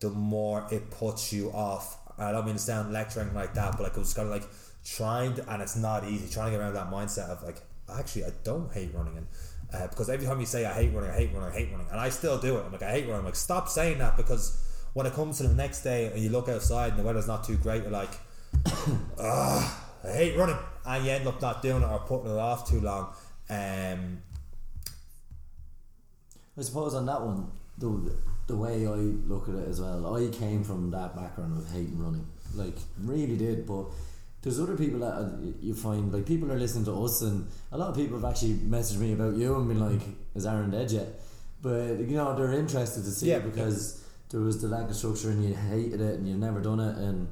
the 0.00 0.10
more 0.10 0.66
it 0.70 0.90
puts 0.90 1.32
you 1.32 1.50
off. 1.50 1.96
I 2.18 2.32
don't 2.32 2.44
mean 2.44 2.54
to 2.54 2.60
sound 2.60 2.92
lecturing 2.92 3.34
like 3.34 3.54
that, 3.54 3.72
but 3.72 3.82
like 3.82 3.96
I 3.96 3.98
was 3.98 4.14
kind 4.14 4.28
of 4.28 4.34
like 4.34 4.48
trying 4.84 5.34
to, 5.34 5.52
and 5.52 5.62
it's 5.62 5.76
not 5.76 6.04
easy 6.04 6.32
trying 6.32 6.46
to 6.46 6.58
get 6.58 6.60
around 6.60 6.74
that 6.74 6.90
mindset 6.90 7.28
of 7.28 7.42
like 7.42 7.62
actually 7.96 8.24
I 8.24 8.30
don't 8.44 8.72
hate 8.72 8.90
running 8.94 9.16
and 9.16 9.26
uh, 9.72 9.86
because 9.88 10.08
every 10.08 10.26
time 10.26 10.40
you 10.40 10.46
say 10.46 10.64
I 10.64 10.72
hate 10.72 10.94
running, 10.94 11.10
I 11.10 11.14
hate 11.14 11.30
running, 11.34 11.50
I 11.50 11.52
hate 11.52 11.70
running, 11.70 11.88
and 11.90 12.00
I 12.00 12.08
still 12.08 12.38
do 12.38 12.56
it. 12.56 12.64
I'm 12.64 12.72
like 12.72 12.82
I 12.82 12.90
hate 12.90 13.04
running. 13.04 13.20
I'm 13.20 13.24
like 13.24 13.36
stop 13.36 13.68
saying 13.68 13.98
that 13.98 14.16
because 14.16 14.64
when 14.94 15.06
it 15.06 15.12
comes 15.12 15.36
to 15.38 15.42
the 15.44 15.54
next 15.54 15.82
day 15.82 16.06
and 16.06 16.18
you 16.18 16.30
look 16.30 16.48
outside 16.48 16.90
and 16.90 16.98
the 16.98 17.02
weather's 17.02 17.26
not 17.28 17.44
too 17.44 17.56
great, 17.56 17.82
you're 17.82 17.90
like 17.90 18.10
ah, 19.18 19.84
I 20.04 20.12
hate 20.12 20.36
running, 20.36 20.56
and 20.88 21.04
you 21.04 21.10
end 21.10 21.26
up 21.28 21.40
not 21.40 21.62
doing 21.62 21.82
it 21.82 21.86
or 21.86 21.98
putting 22.00 22.30
it 22.32 22.38
off 22.38 22.68
too 22.68 22.80
long. 22.80 23.08
Um, 23.50 24.22
I 26.58 26.62
suppose 26.62 26.94
on 26.94 27.06
that 27.06 27.20
one, 27.22 27.50
the 27.78 28.12
the 28.46 28.56
way 28.56 28.86
I 28.86 28.94
look 28.94 29.48
at 29.48 29.54
it 29.54 29.68
as 29.68 29.80
well, 29.80 30.16
I 30.16 30.28
came 30.30 30.64
from 30.64 30.90
that 30.90 31.14
background 31.14 31.58
of 31.58 31.70
hating 31.70 32.02
running, 32.02 32.26
like 32.54 32.76
really 33.00 33.36
did. 33.36 33.66
But 33.66 33.86
there's 34.42 34.58
other 34.58 34.76
people 34.76 35.00
that 35.00 35.54
you 35.60 35.74
find 35.74 36.12
like 36.12 36.26
people 36.26 36.50
are 36.50 36.58
listening 36.58 36.84
to 36.86 37.04
us, 37.04 37.22
and 37.22 37.46
a 37.70 37.78
lot 37.78 37.88
of 37.90 37.96
people 37.96 38.18
have 38.18 38.30
actually 38.30 38.54
messaged 38.54 38.98
me 38.98 39.12
about 39.12 39.36
you 39.36 39.54
and 39.54 39.68
been 39.68 39.80
like, 39.80 40.00
"Is 40.34 40.46
Aaron 40.46 40.70
dead 40.70 40.90
yet?" 40.90 41.20
But 41.62 41.98
you 42.00 42.16
know 42.16 42.34
they're 42.36 42.52
interested 42.52 43.04
to 43.04 43.10
see 43.10 43.28
Yeah. 43.28 43.36
it 43.36 43.44
because 43.52 44.02
there 44.30 44.40
was 44.40 44.60
the 44.60 44.68
lack 44.68 44.88
of 44.90 44.96
structure 44.96 45.30
and 45.30 45.44
you 45.44 45.54
hated 45.54 46.00
it 46.00 46.18
and 46.18 46.28
you've 46.28 46.38
never 46.38 46.60
done 46.60 46.80
it 46.80 46.96
and 46.98 47.28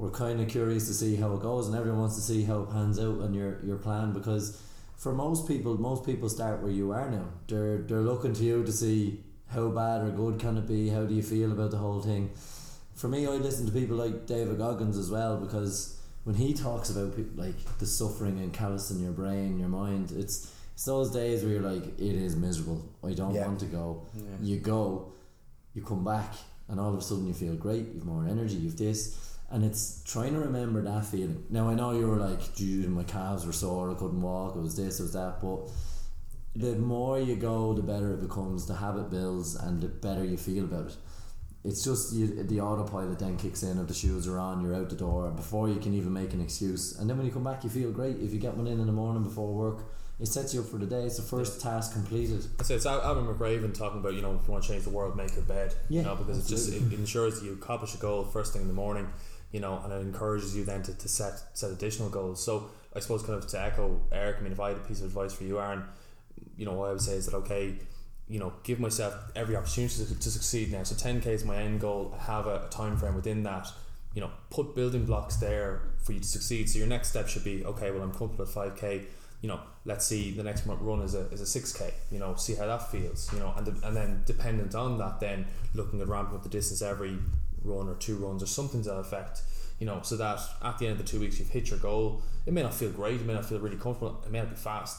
we're 0.00 0.10
kind 0.10 0.40
of 0.40 0.48
curious 0.48 0.86
to 0.88 0.94
see 0.94 1.14
how 1.16 1.34
it 1.34 1.40
goes 1.42 1.66
and 1.66 1.76
everyone 1.76 2.00
wants 2.00 2.16
to 2.16 2.22
see 2.22 2.42
how 2.44 2.62
it 2.62 2.70
pans 2.70 2.98
out 2.98 3.20
on 3.20 3.34
your, 3.34 3.60
your 3.62 3.76
plan 3.76 4.12
because 4.14 4.60
for 4.96 5.12
most 5.12 5.46
people 5.46 5.78
most 5.78 6.04
people 6.06 6.28
start 6.28 6.62
where 6.62 6.72
you 6.72 6.90
are 6.92 7.10
now. 7.10 7.26
They're 7.48 7.78
they're 7.88 8.00
looking 8.12 8.32
to 8.34 8.42
you 8.44 8.64
to 8.64 8.72
see 8.72 9.20
how 9.48 9.68
bad 9.68 10.02
or 10.02 10.10
good 10.10 10.38
can 10.38 10.56
it 10.56 10.66
be? 10.66 10.88
How 10.88 11.04
do 11.04 11.14
you 11.14 11.22
feel 11.22 11.52
about 11.52 11.70
the 11.72 11.76
whole 11.78 12.00
thing? 12.00 12.30
For 12.94 13.08
me 13.08 13.26
I 13.26 13.30
listen 13.48 13.66
to 13.66 13.72
people 13.72 13.96
like 13.96 14.26
David 14.26 14.58
Goggins 14.58 14.96
as 14.96 15.10
well 15.10 15.36
because 15.36 15.98
when 16.24 16.36
he 16.36 16.52
talks 16.54 16.88
about 16.90 17.14
pe- 17.16 17.34
like 17.44 17.78
the 17.78 17.86
suffering 17.86 18.38
and 18.38 18.52
callous 18.52 18.90
in 18.90 19.02
your 19.02 19.12
brain 19.12 19.58
your 19.58 19.68
mind 19.68 20.12
it's 20.12 20.50
it's 20.74 20.84
those 20.86 21.10
days 21.10 21.42
where 21.42 21.52
you're 21.52 21.70
like 21.74 21.84
it 21.98 22.16
is 22.26 22.36
miserable. 22.36 22.80
I 23.04 23.12
don't 23.12 23.34
Yeah. 23.34 23.46
want 23.48 23.60
to 23.60 23.66
go. 23.66 24.06
Yeah. 24.16 24.22
you 24.40 24.56
go 24.60 25.12
you 25.74 25.82
come 25.82 26.04
back 26.04 26.32
and 26.68 26.80
all 26.80 26.92
of 26.94 26.98
a 26.98 27.02
sudden 27.02 27.26
you 27.26 27.34
feel 27.34 27.54
great 27.54 27.86
you've 27.94 28.06
more 28.06 28.26
energy 28.26 28.56
you've 28.56 28.78
this 28.78 29.29
and 29.50 29.64
it's 29.64 30.02
trying 30.04 30.32
to 30.32 30.40
remember 30.40 30.80
that 30.82 31.04
feeling. 31.04 31.44
Now 31.50 31.68
I 31.68 31.74
know 31.74 31.92
you 31.92 32.06
were 32.06 32.16
like 32.16 32.54
dude 32.54 32.88
my 32.88 33.04
calves 33.04 33.46
were 33.46 33.52
sore 33.52 33.90
I 33.90 33.94
couldn't 33.94 34.22
walk 34.22 34.56
it 34.56 34.60
was 34.60 34.76
this 34.76 35.00
it 35.00 35.04
was 35.04 35.12
that 35.14 35.40
but 35.40 35.70
the 36.56 36.76
more 36.76 37.18
you 37.20 37.36
go 37.36 37.72
the 37.74 37.82
better 37.82 38.12
it 38.14 38.20
becomes 38.20 38.66
the 38.66 38.74
habit 38.74 39.10
builds 39.10 39.54
and 39.54 39.80
the 39.80 39.88
better 39.88 40.24
you 40.24 40.36
feel 40.36 40.64
about 40.64 40.86
it. 40.86 40.96
It's 41.62 41.84
just 41.84 42.14
you, 42.14 42.42
the 42.42 42.60
autopilot 42.60 43.18
then 43.18 43.36
kicks 43.36 43.62
in 43.62 43.78
if 43.78 43.86
the 43.86 43.94
shoes 43.94 44.26
are 44.26 44.38
on 44.38 44.62
you're 44.62 44.74
out 44.74 44.88
the 44.88 44.96
door 44.96 45.30
before 45.30 45.68
you 45.68 45.76
can 45.76 45.94
even 45.94 46.12
make 46.12 46.32
an 46.32 46.40
excuse. 46.40 46.98
And 46.98 47.08
then 47.08 47.16
when 47.16 47.26
you 47.26 47.32
come 47.32 47.44
back 47.44 47.64
you 47.64 47.70
feel 47.70 47.90
great. 47.90 48.16
If 48.20 48.32
you 48.32 48.38
get 48.38 48.56
one 48.56 48.66
in 48.66 48.80
in 48.80 48.86
the 48.86 48.92
morning 48.92 49.22
before 49.22 49.52
work 49.52 49.84
it 50.20 50.28
sets 50.28 50.52
you 50.52 50.60
up 50.60 50.66
for 50.66 50.76
the 50.76 50.86
day. 50.86 51.04
It's 51.04 51.16
the 51.16 51.22
first 51.22 51.60
task 51.62 51.94
completed. 51.94 52.42
Say 52.64 52.74
it's 52.74 52.84
Al- 52.84 53.00
Alvin 53.00 53.24
McRaven 53.24 53.72
talking 53.72 54.00
about 54.00 54.14
you 54.14 54.20
know 54.20 54.38
if 54.40 54.46
you 54.46 54.52
want 54.52 54.64
to 54.64 54.70
change 54.70 54.84
the 54.84 54.90
world, 54.90 55.16
make 55.16 55.34
your 55.34 55.44
bed. 55.44 55.74
Yeah, 55.88 56.02
you 56.02 56.06
know 56.06 56.16
because 56.16 56.44
it 56.44 56.48
just 56.48 56.72
it, 56.72 56.92
ensures 56.92 57.42
you 57.42 57.54
accomplish 57.54 57.94
a 57.94 57.96
goal 57.96 58.24
first 58.24 58.52
thing 58.52 58.62
in 58.62 58.68
the 58.68 58.74
morning. 58.74 59.08
You 59.52 59.60
know, 59.60 59.80
and 59.82 59.92
it 59.92 60.00
encourages 60.00 60.56
you 60.56 60.64
then 60.64 60.82
to, 60.84 60.94
to 60.94 61.08
set 61.08 61.34
set 61.54 61.70
additional 61.70 62.08
goals. 62.08 62.44
So 62.44 62.70
I 62.94 63.00
suppose 63.00 63.22
kind 63.22 63.38
of 63.38 63.46
to 63.48 63.60
echo 63.60 64.00
Eric. 64.12 64.36
I 64.38 64.42
mean, 64.42 64.52
if 64.52 64.60
I 64.60 64.68
had 64.68 64.76
a 64.76 64.80
piece 64.80 65.00
of 65.00 65.06
advice 65.06 65.32
for 65.32 65.44
you, 65.44 65.60
Aaron, 65.60 65.84
you 66.56 66.64
know, 66.64 66.72
what 66.72 66.88
I 66.88 66.92
would 66.92 67.00
say 67.00 67.14
is 67.14 67.26
that 67.26 67.36
okay, 67.36 67.74
you 68.28 68.38
know, 68.38 68.52
give 68.62 68.78
myself 68.78 69.14
every 69.34 69.56
opportunity 69.56 70.04
to, 70.04 70.18
to 70.18 70.30
succeed 70.30 70.70
now. 70.70 70.84
So 70.84 70.94
10k 70.94 71.26
is 71.26 71.44
my 71.44 71.56
end 71.56 71.80
goal. 71.80 72.14
Have 72.18 72.46
a, 72.46 72.66
a 72.66 72.68
time 72.70 72.96
frame 72.96 73.16
within 73.16 73.42
that. 73.42 73.66
You 74.14 74.20
know, 74.20 74.30
put 74.50 74.74
building 74.74 75.04
blocks 75.04 75.36
there 75.36 75.82
for 76.02 76.12
you 76.12 76.20
to 76.20 76.26
succeed. 76.26 76.68
So 76.68 76.78
your 76.78 76.88
next 76.88 77.08
step 77.08 77.28
should 77.28 77.44
be 77.44 77.64
okay. 77.64 77.90
Well, 77.90 78.02
I'm 78.02 78.12
comfortable 78.12 78.44
at 78.44 78.76
5k. 78.76 79.04
You 79.40 79.48
know, 79.48 79.60
let's 79.84 80.06
see 80.06 80.32
the 80.32 80.42
next 80.42 80.66
run 80.66 81.00
is 81.02 81.14
a 81.14 81.28
is 81.30 81.40
a 81.40 81.60
6k. 81.60 81.92
You 82.12 82.20
know, 82.20 82.36
see 82.36 82.54
how 82.54 82.66
that 82.66 82.90
feels. 82.90 83.32
You 83.32 83.40
know, 83.40 83.52
and 83.56 83.66
the, 83.66 83.86
and 83.86 83.96
then 83.96 84.22
dependent 84.26 84.74
on 84.76 84.98
that, 84.98 85.18
then 85.18 85.46
looking 85.74 86.00
at 86.00 86.08
ramping 86.08 86.36
up 86.36 86.42
the 86.42 86.48
distance 86.48 86.82
every 86.82 87.18
run 87.64 87.88
or 87.88 87.94
two 87.96 88.16
runs 88.16 88.42
or 88.42 88.46
something 88.46 88.82
to 88.82 88.88
that 88.90 88.98
effect. 88.98 89.42
You 89.78 89.86
know, 89.86 90.00
so 90.02 90.16
that 90.16 90.40
at 90.62 90.78
the 90.78 90.86
end 90.86 90.92
of 91.00 91.06
the 91.06 91.10
two 91.10 91.20
weeks 91.20 91.38
you've 91.38 91.48
hit 91.48 91.70
your 91.70 91.78
goal. 91.78 92.22
It 92.46 92.52
may 92.52 92.62
not 92.62 92.74
feel 92.74 92.90
great. 92.90 93.20
It 93.20 93.26
may 93.26 93.32
not 93.34 93.46
feel 93.46 93.60
really 93.60 93.76
comfortable. 93.76 94.22
It 94.24 94.30
may 94.30 94.38
not 94.40 94.50
be 94.50 94.56
fast, 94.56 94.98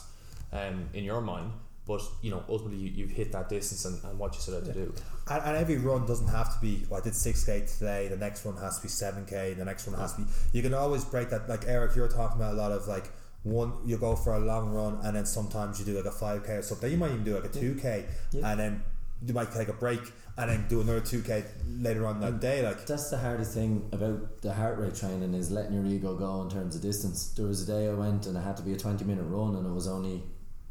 um, 0.52 0.90
in 0.94 1.04
your 1.04 1.22
mind. 1.22 1.52
But 1.86 2.02
you 2.22 2.32
know, 2.32 2.44
ultimately 2.48 2.78
you, 2.80 2.90
you've 2.96 3.12
hit 3.12 3.32
that 3.32 3.50
distance 3.50 3.86
and, 3.86 4.04
and 4.04 4.18
what 4.20 4.34
you 4.36 4.42
set 4.42 4.54
out 4.56 4.66
to 4.66 4.74
do. 4.74 4.94
and, 5.30 5.44
and 5.44 5.58
every 5.58 5.78
run 5.78 6.06
doesn't 6.06 6.28
have 6.28 6.54
to 6.54 6.60
be. 6.62 6.86
Well, 6.90 7.00
I 7.00 7.04
did 7.04 7.16
six 7.16 7.44
k 7.44 7.62
today. 7.66 8.08
The 8.08 8.18
next 8.18 8.46
one 8.46 8.56
has 8.58 8.78
to 8.78 8.82
be 8.84 8.88
seven 8.88 9.26
k. 9.26 9.54
The 9.54 9.66
next 9.66 9.88
one 9.88 10.00
has 10.00 10.14
to 10.14 10.22
be. 10.22 10.28
You 10.54 10.62
can 10.62 10.74
always 10.74 11.04
break 11.04 11.30
that. 11.32 11.50
Like 11.50 11.66
Eric, 11.68 11.96
you're 11.96 12.08
talking 12.08 12.38
about 12.42 12.54
a 12.54 12.58
lot 12.58 12.72
of 12.72 12.88
like 12.88 13.12
one. 13.44 13.74
You 13.86 13.98
go 13.98 14.16
for 14.16 14.34
a 14.36 14.40
long 14.40 14.72
run, 14.72 15.00
and 15.04 15.16
then 15.16 15.26
sometimes 15.26 15.80
you 15.80 15.86
do 15.86 15.96
like 15.96 16.06
a 16.06 16.12
five 16.12 16.44
k 16.46 16.54
or 16.54 16.62
something. 16.62 16.90
You 16.92 16.98
might 16.98 17.12
even 17.12 17.24
do 17.24 17.36
like 17.36 17.46
a 17.46 17.50
two 17.50 17.76
k, 17.76 18.06
Yeah. 18.32 18.52
and 18.52 18.60
then 18.60 18.84
you 19.26 19.34
might 19.34 19.52
take 19.52 19.68
a 19.68 19.74
break 19.74 20.00
and 20.38 20.50
then 20.50 20.66
do 20.68 20.82
another 20.82 21.02
two 21.02 21.22
k 21.22 21.44
later 21.68 22.08
on 22.08 22.20
that 22.22 22.40
day. 22.40 22.66
Like 22.66 22.86
That's 22.86 23.10
the 23.10 23.18
hardest 23.18 23.54
thing 23.54 23.90
about 23.92 24.42
the 24.42 24.54
heart 24.54 24.78
rate 24.80 24.96
training 24.96 25.34
is 25.34 25.52
letting 25.52 25.74
your 25.74 25.86
ego 25.86 26.16
go 26.16 26.42
in 26.42 26.50
terms 26.50 26.76
of 26.76 26.82
distance. 26.82 27.30
There 27.30 27.46
was 27.46 27.68
a 27.68 27.72
day 27.72 27.90
I 27.90 27.94
went 27.94 28.26
and 28.28 28.38
it 28.38 28.42
had 28.42 28.58
to 28.58 28.64
be 28.64 28.74
a 28.74 28.78
twenty 28.78 29.06
minute 29.06 29.24
run 29.24 29.56
and 29.56 29.66
it 29.66 29.72
was 29.72 29.88
only 29.88 30.24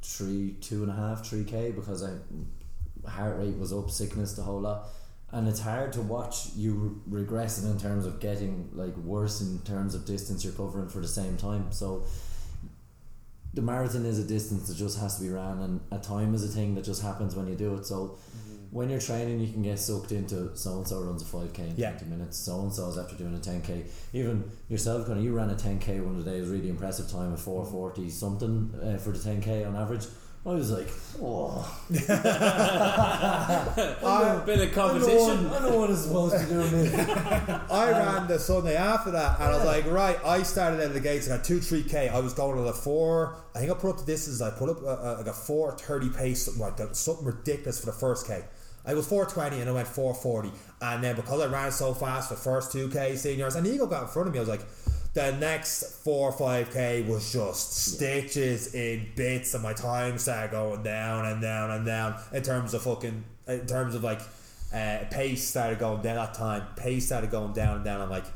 three, 0.03 0.57
two 0.61 0.83
and 0.83 0.91
a 0.91 0.95
half, 0.95 1.27
three 1.27 1.45
k 1.45 1.71
because 1.71 2.03
I 2.03 2.11
heart 3.09 3.39
rate 3.39 3.57
was 3.57 3.73
up, 3.73 3.91
sickness, 3.91 4.35
the 4.35 4.43
whole 4.43 4.61
lot. 4.61 4.89
And 5.33 5.47
it's 5.47 5.61
hard 5.61 5.93
to 5.93 6.01
watch 6.01 6.51
you 6.57 7.03
regressing 7.09 7.71
in 7.71 7.79
terms 7.79 8.05
of 8.05 8.19
getting 8.19 8.69
like 8.73 8.97
worse 8.97 9.41
in 9.41 9.61
terms 9.61 9.95
of 9.95 10.05
distance 10.05 10.45
you're 10.45 10.53
covering 10.55 10.89
for 10.89 11.01
the 11.01 11.09
same 11.09 11.37
time. 11.37 11.71
So 11.71 12.05
the 13.55 13.63
marathon 13.63 14.07
is 14.07 14.19
a 14.19 14.25
distance 14.25 14.69
that 14.69 14.75
just 14.77 14.99
has 14.99 15.19
to 15.19 15.23
be 15.23 15.29
ran 15.29 15.61
and 15.61 15.81
a 15.93 15.99
time 15.99 16.35
is 16.35 16.45
a 16.45 16.49
thing 16.49 16.75
that 16.75 16.85
just 16.85 17.03
happens 17.03 17.35
when 17.35 17.47
you 17.47 17.55
do 17.55 17.75
it. 17.77 17.87
So 17.87 18.19
mm-hmm. 18.19 18.60
When 18.71 18.89
you're 18.89 19.01
training, 19.01 19.41
you 19.41 19.53
can 19.53 19.63
get 19.63 19.79
sucked 19.79 20.13
into 20.13 20.57
so 20.57 20.77
and 20.79 20.87
so 20.87 21.01
runs 21.01 21.23
a 21.23 21.25
five 21.25 21.53
k 21.53 21.65
in 21.69 21.75
Yeah. 21.77 21.91
twenty 21.91 22.07
minutes. 22.11 22.39
So 22.39 22.61
and 22.61 22.73
so's 22.73 22.99
after 22.99 23.17
doing 23.17 23.35
a 23.35 23.39
ten 23.41 23.63
k. 23.63 23.85
Even 24.13 24.45
yourself, 24.69 25.07
Conor, 25.07 25.21
you 25.21 25.35
ran 25.35 25.51
a 25.51 25.57
ten 25.57 25.79
k 25.79 26.01
one 26.01 26.17
of 26.17 26.25
the 26.25 26.31
days. 26.31 26.49
Really 26.49 26.71
impressive 26.71 27.11
time 27.11 27.33
of 27.33 27.41
four 27.41 27.65
forty 27.65 28.09
something 28.11 28.73
uh, 28.83 28.97
for 28.99 29.11
the 29.11 29.19
ten 29.19 29.41
k 29.43 29.65
on 29.65 29.77
average. 29.77 30.07
I 30.47 30.55
was 30.55 30.71
like, 30.71 30.89
oh, 31.21 31.81
I, 31.93 31.97
Bit 34.47 34.61
of 34.61 34.71
I 34.71 34.75
competition. 34.75 35.45
know, 35.45 35.51
what, 35.51 35.63
I 35.63 35.69
know 35.69 35.79
what 35.79 35.91
I'm 35.91 35.97
supposed 35.97 36.39
to 36.39 36.47
do. 36.47 36.77
Mate. 36.77 36.95
I 37.71 37.93
um, 37.93 38.15
ran 38.17 38.27
the 38.27 38.39
Sunday 38.39 38.75
after 38.77 39.11
that, 39.11 39.39
and 39.39 39.51
I 39.51 39.57
was 39.57 39.65
like, 39.67 39.87
right. 39.87 40.19
I 40.25 40.43
started 40.43 40.81
out 40.81 40.87
of 40.87 40.95
the 40.95 41.01
gates. 41.01 41.29
I 41.31 41.37
got 41.37 41.45
two 41.45 41.61
three 41.61 41.83
k. 41.83 42.09
I 42.09 42.21
was 42.21 42.33
going 42.33 42.59
at 42.59 42.67
a 42.67 42.73
four. 42.73 43.37
I 43.55 43.59
think 43.59 43.71
I 43.71 43.75
put 43.75 43.91
up 43.91 43.99
the 43.99 44.07
distance. 44.07 44.41
I 44.41 44.51
put 44.51 44.71
up 44.71 44.81
a, 44.83 44.87
a, 44.87 45.11
like 45.19 45.27
a 45.27 45.33
four 45.33 45.73
thirty 45.77 46.09
pace, 46.09 46.45
something 46.45 46.63
like 46.63 46.77
that, 46.79 46.97
something 46.97 47.27
ridiculous 47.27 47.81
for 47.81 47.87
the 47.87 47.93
first 47.93 48.27
k. 48.27 48.43
I 48.85 48.95
was 48.95 49.07
four 49.07 49.27
twenty 49.27 49.61
and 49.61 49.69
I 49.69 49.73
went 49.73 49.89
four 49.89 50.15
forty, 50.15 50.53
and 50.81 51.03
then 51.03 51.17
because 51.17 51.41
I 51.41 51.47
ran 51.47 51.71
so 51.73 51.95
fast 51.95 52.31
the 52.31 52.37
first 52.37 52.73
two 52.73 52.89
k 52.89 53.17
seniors, 53.17 53.55
and 53.57 53.67
Eagle 53.67 53.87
got 53.87 54.03
in 54.03 54.09
front 54.09 54.29
of 54.29 54.35
me. 54.35 54.39
I 54.39 54.43
was 54.43 54.49
like. 54.49 54.63
The 55.13 55.33
next 55.33 56.05
four 56.05 56.29
or 56.29 56.33
five 56.33 56.73
k 56.73 57.03
was 57.03 57.33
just 57.33 57.77
stitches 57.95 58.77
in 58.77 59.09
bits, 59.17 59.55
and 59.55 59.63
my 59.65 59.73
time 59.73 60.19
started 60.19 60.53
going 60.53 60.85
down 60.85 61.27
and 61.27 61.43
down 61.43 61.73
and 61.73 61.85
down 61.85 62.15
in 62.33 62.45
terms 62.45 62.75
of 62.75 62.83
fucking 62.83 63.25
in 63.49 63.67
terms 63.67 63.97
of 63.97 64.05
like 64.05 64.21
uh, 64.73 64.99
pace 65.11 65.49
started 65.49 65.81
going 65.81 66.01
down 66.03 66.15
that 66.15 66.35
time. 66.35 66.63
Pace 66.77 67.07
started 67.07 67.33
going 67.33 67.53
down 67.55 67.75
and 67.75 67.85
down. 67.85 68.01
I'm 68.01 68.09
like, 68.09 68.27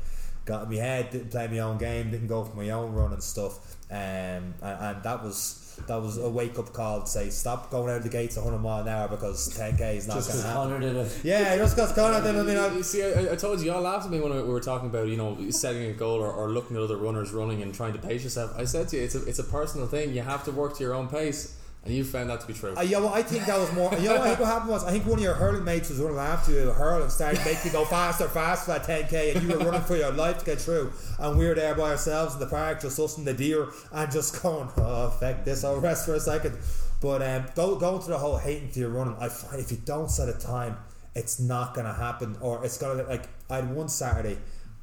got 0.43 0.63
in 0.63 0.69
my 0.69 0.75
head, 0.75 1.11
didn't 1.11 1.31
play 1.31 1.47
my 1.47 1.59
own 1.59 1.77
game, 1.77 2.11
didn't 2.11 2.27
go 2.27 2.43
for 2.43 2.57
my 2.57 2.69
own 2.71 2.91
run 2.91 3.13
and 3.13 3.23
stuff. 3.23 3.77
Um, 3.89 3.95
and, 3.95 4.53
and 4.61 5.03
that 5.03 5.23
was 5.23 5.64
that 5.87 6.01
was 6.01 6.17
a 6.17 6.29
wake 6.29 6.57
up 6.57 6.71
call 6.73 7.01
to 7.01 7.07
say 7.07 7.29
stop 7.29 7.69
going 7.69 7.89
out 7.89 7.97
of 7.97 8.03
the 8.03 8.09
gates 8.09 8.35
100 8.37 8.57
mile 8.59 8.81
an 8.81 8.87
hour 8.87 9.07
because 9.07 9.49
10k 9.57 9.95
is 9.95 10.07
not 10.07 10.15
going 10.15 10.25
to 10.25 10.31
happen. 10.31 10.53
Connor 10.53 10.79
did 10.79 10.95
it. 10.95 11.19
Yeah, 11.23 11.55
just 11.57 11.75
because 11.75 11.91
Conor 11.93 12.21
did. 12.21 12.35
I 12.35 12.43
mean, 12.43 12.57
I, 12.57 12.75
You 12.75 12.83
see, 12.83 13.03
I, 13.03 13.33
I 13.33 13.35
told 13.35 13.59
you, 13.59 13.71
y'all 13.71 13.81
laughed 13.81 14.05
at 14.05 14.11
me 14.11 14.19
when 14.19 14.33
we 14.33 14.41
were 14.41 14.59
talking 14.61 14.89
about, 14.89 15.07
you 15.07 15.17
know, 15.17 15.37
setting 15.51 15.89
a 15.89 15.93
goal 15.93 16.19
or, 16.19 16.31
or 16.31 16.49
looking 16.49 16.77
at 16.77 16.83
other 16.83 16.97
runners 16.97 17.31
running 17.31 17.61
and 17.61 17.73
trying 17.73 17.93
to 17.93 17.99
pace 17.99 18.23
yourself. 18.23 18.53
I 18.57 18.65
said 18.65 18.87
to 18.89 18.97
you, 18.97 19.03
it's 19.03 19.15
a, 19.15 19.25
it's 19.25 19.39
a 19.39 19.43
personal 19.43 19.87
thing. 19.87 20.13
You 20.13 20.21
have 20.21 20.43
to 20.45 20.51
work 20.51 20.75
to 20.77 20.83
your 20.83 20.93
own 20.93 21.07
pace, 21.07 21.55
and 21.85 21.93
you 21.93 22.03
found 22.03 22.31
that 22.31 22.41
to 22.41 22.47
be 22.47 22.53
true. 22.53 22.73
I, 22.75 22.81
you 22.81 22.93
know, 22.93 23.05
what, 23.05 23.13
I 23.13 23.21
think 23.21 23.45
that 23.45 23.59
was 23.59 23.71
more. 23.73 23.93
You 23.93 24.09
know, 24.09 24.19
I 24.19 24.29
think 24.29 24.39
what 24.39 24.47
happened 24.47 24.71
was 24.71 24.83
I 24.83 24.91
think 24.91 25.05
one 25.05 25.19
of 25.19 25.23
your 25.23 25.35
hurling 25.35 25.63
mates 25.63 25.89
was 25.89 25.99
running 25.99 26.17
after 26.17 26.51
you, 26.51 26.71
hurl 26.71 27.03
and 27.03 27.11
started 27.11 27.45
making 27.45 27.65
you 27.65 27.71
go 27.71 27.85
faster, 27.85 28.27
faster 28.27 28.73
that 28.73 28.83
10k, 28.83 29.35
and 29.35 29.43
you 29.43 29.55
were 29.55 29.63
running 29.63 29.81
for 29.81 29.95
your 29.95 30.11
life 30.11 30.39
to 30.39 30.45
get 30.45 30.59
through, 30.59 30.91
and 31.19 31.37
we 31.37 31.45
were 31.45 31.53
there 31.53 31.75
by 31.75 31.91
ourselves 31.91 32.33
in 32.33 32.39
the 32.39 32.47
park, 32.47 32.81
just 32.81 32.99
us 32.99 33.17
and 33.17 33.27
the 33.27 33.35
deer, 33.35 33.69
and 33.91 34.11
just 34.11 34.41
going, 34.41 34.67
oh, 34.77 35.11
fuck 35.11 35.43
this, 35.45 35.63
I'll 35.63 35.79
rest 35.79 36.07
for 36.07 36.15
a 36.15 36.19
second. 36.19 36.57
But 37.01 37.21
um, 37.21 37.45
go 37.53 37.75
going 37.75 38.01
to 38.01 38.07
the 38.07 38.17
whole 38.17 38.37
hating 38.37 38.71
to 38.71 38.79
your 38.79 38.89
running, 38.89 39.15
I 39.19 39.29
find 39.29 39.61
if 39.61 39.69
you 39.69 39.77
don't 39.85 40.09
set 40.09 40.27
a 40.27 40.33
time, 40.33 40.77
it's 41.13 41.39
not 41.39 41.75
gonna 41.75 41.93
happen, 41.93 42.35
or 42.41 42.65
it's 42.65 42.79
gonna 42.79 43.03
like 43.03 43.29
I 43.47 43.57
had 43.57 43.73
one 43.73 43.89
Saturday. 43.89 44.37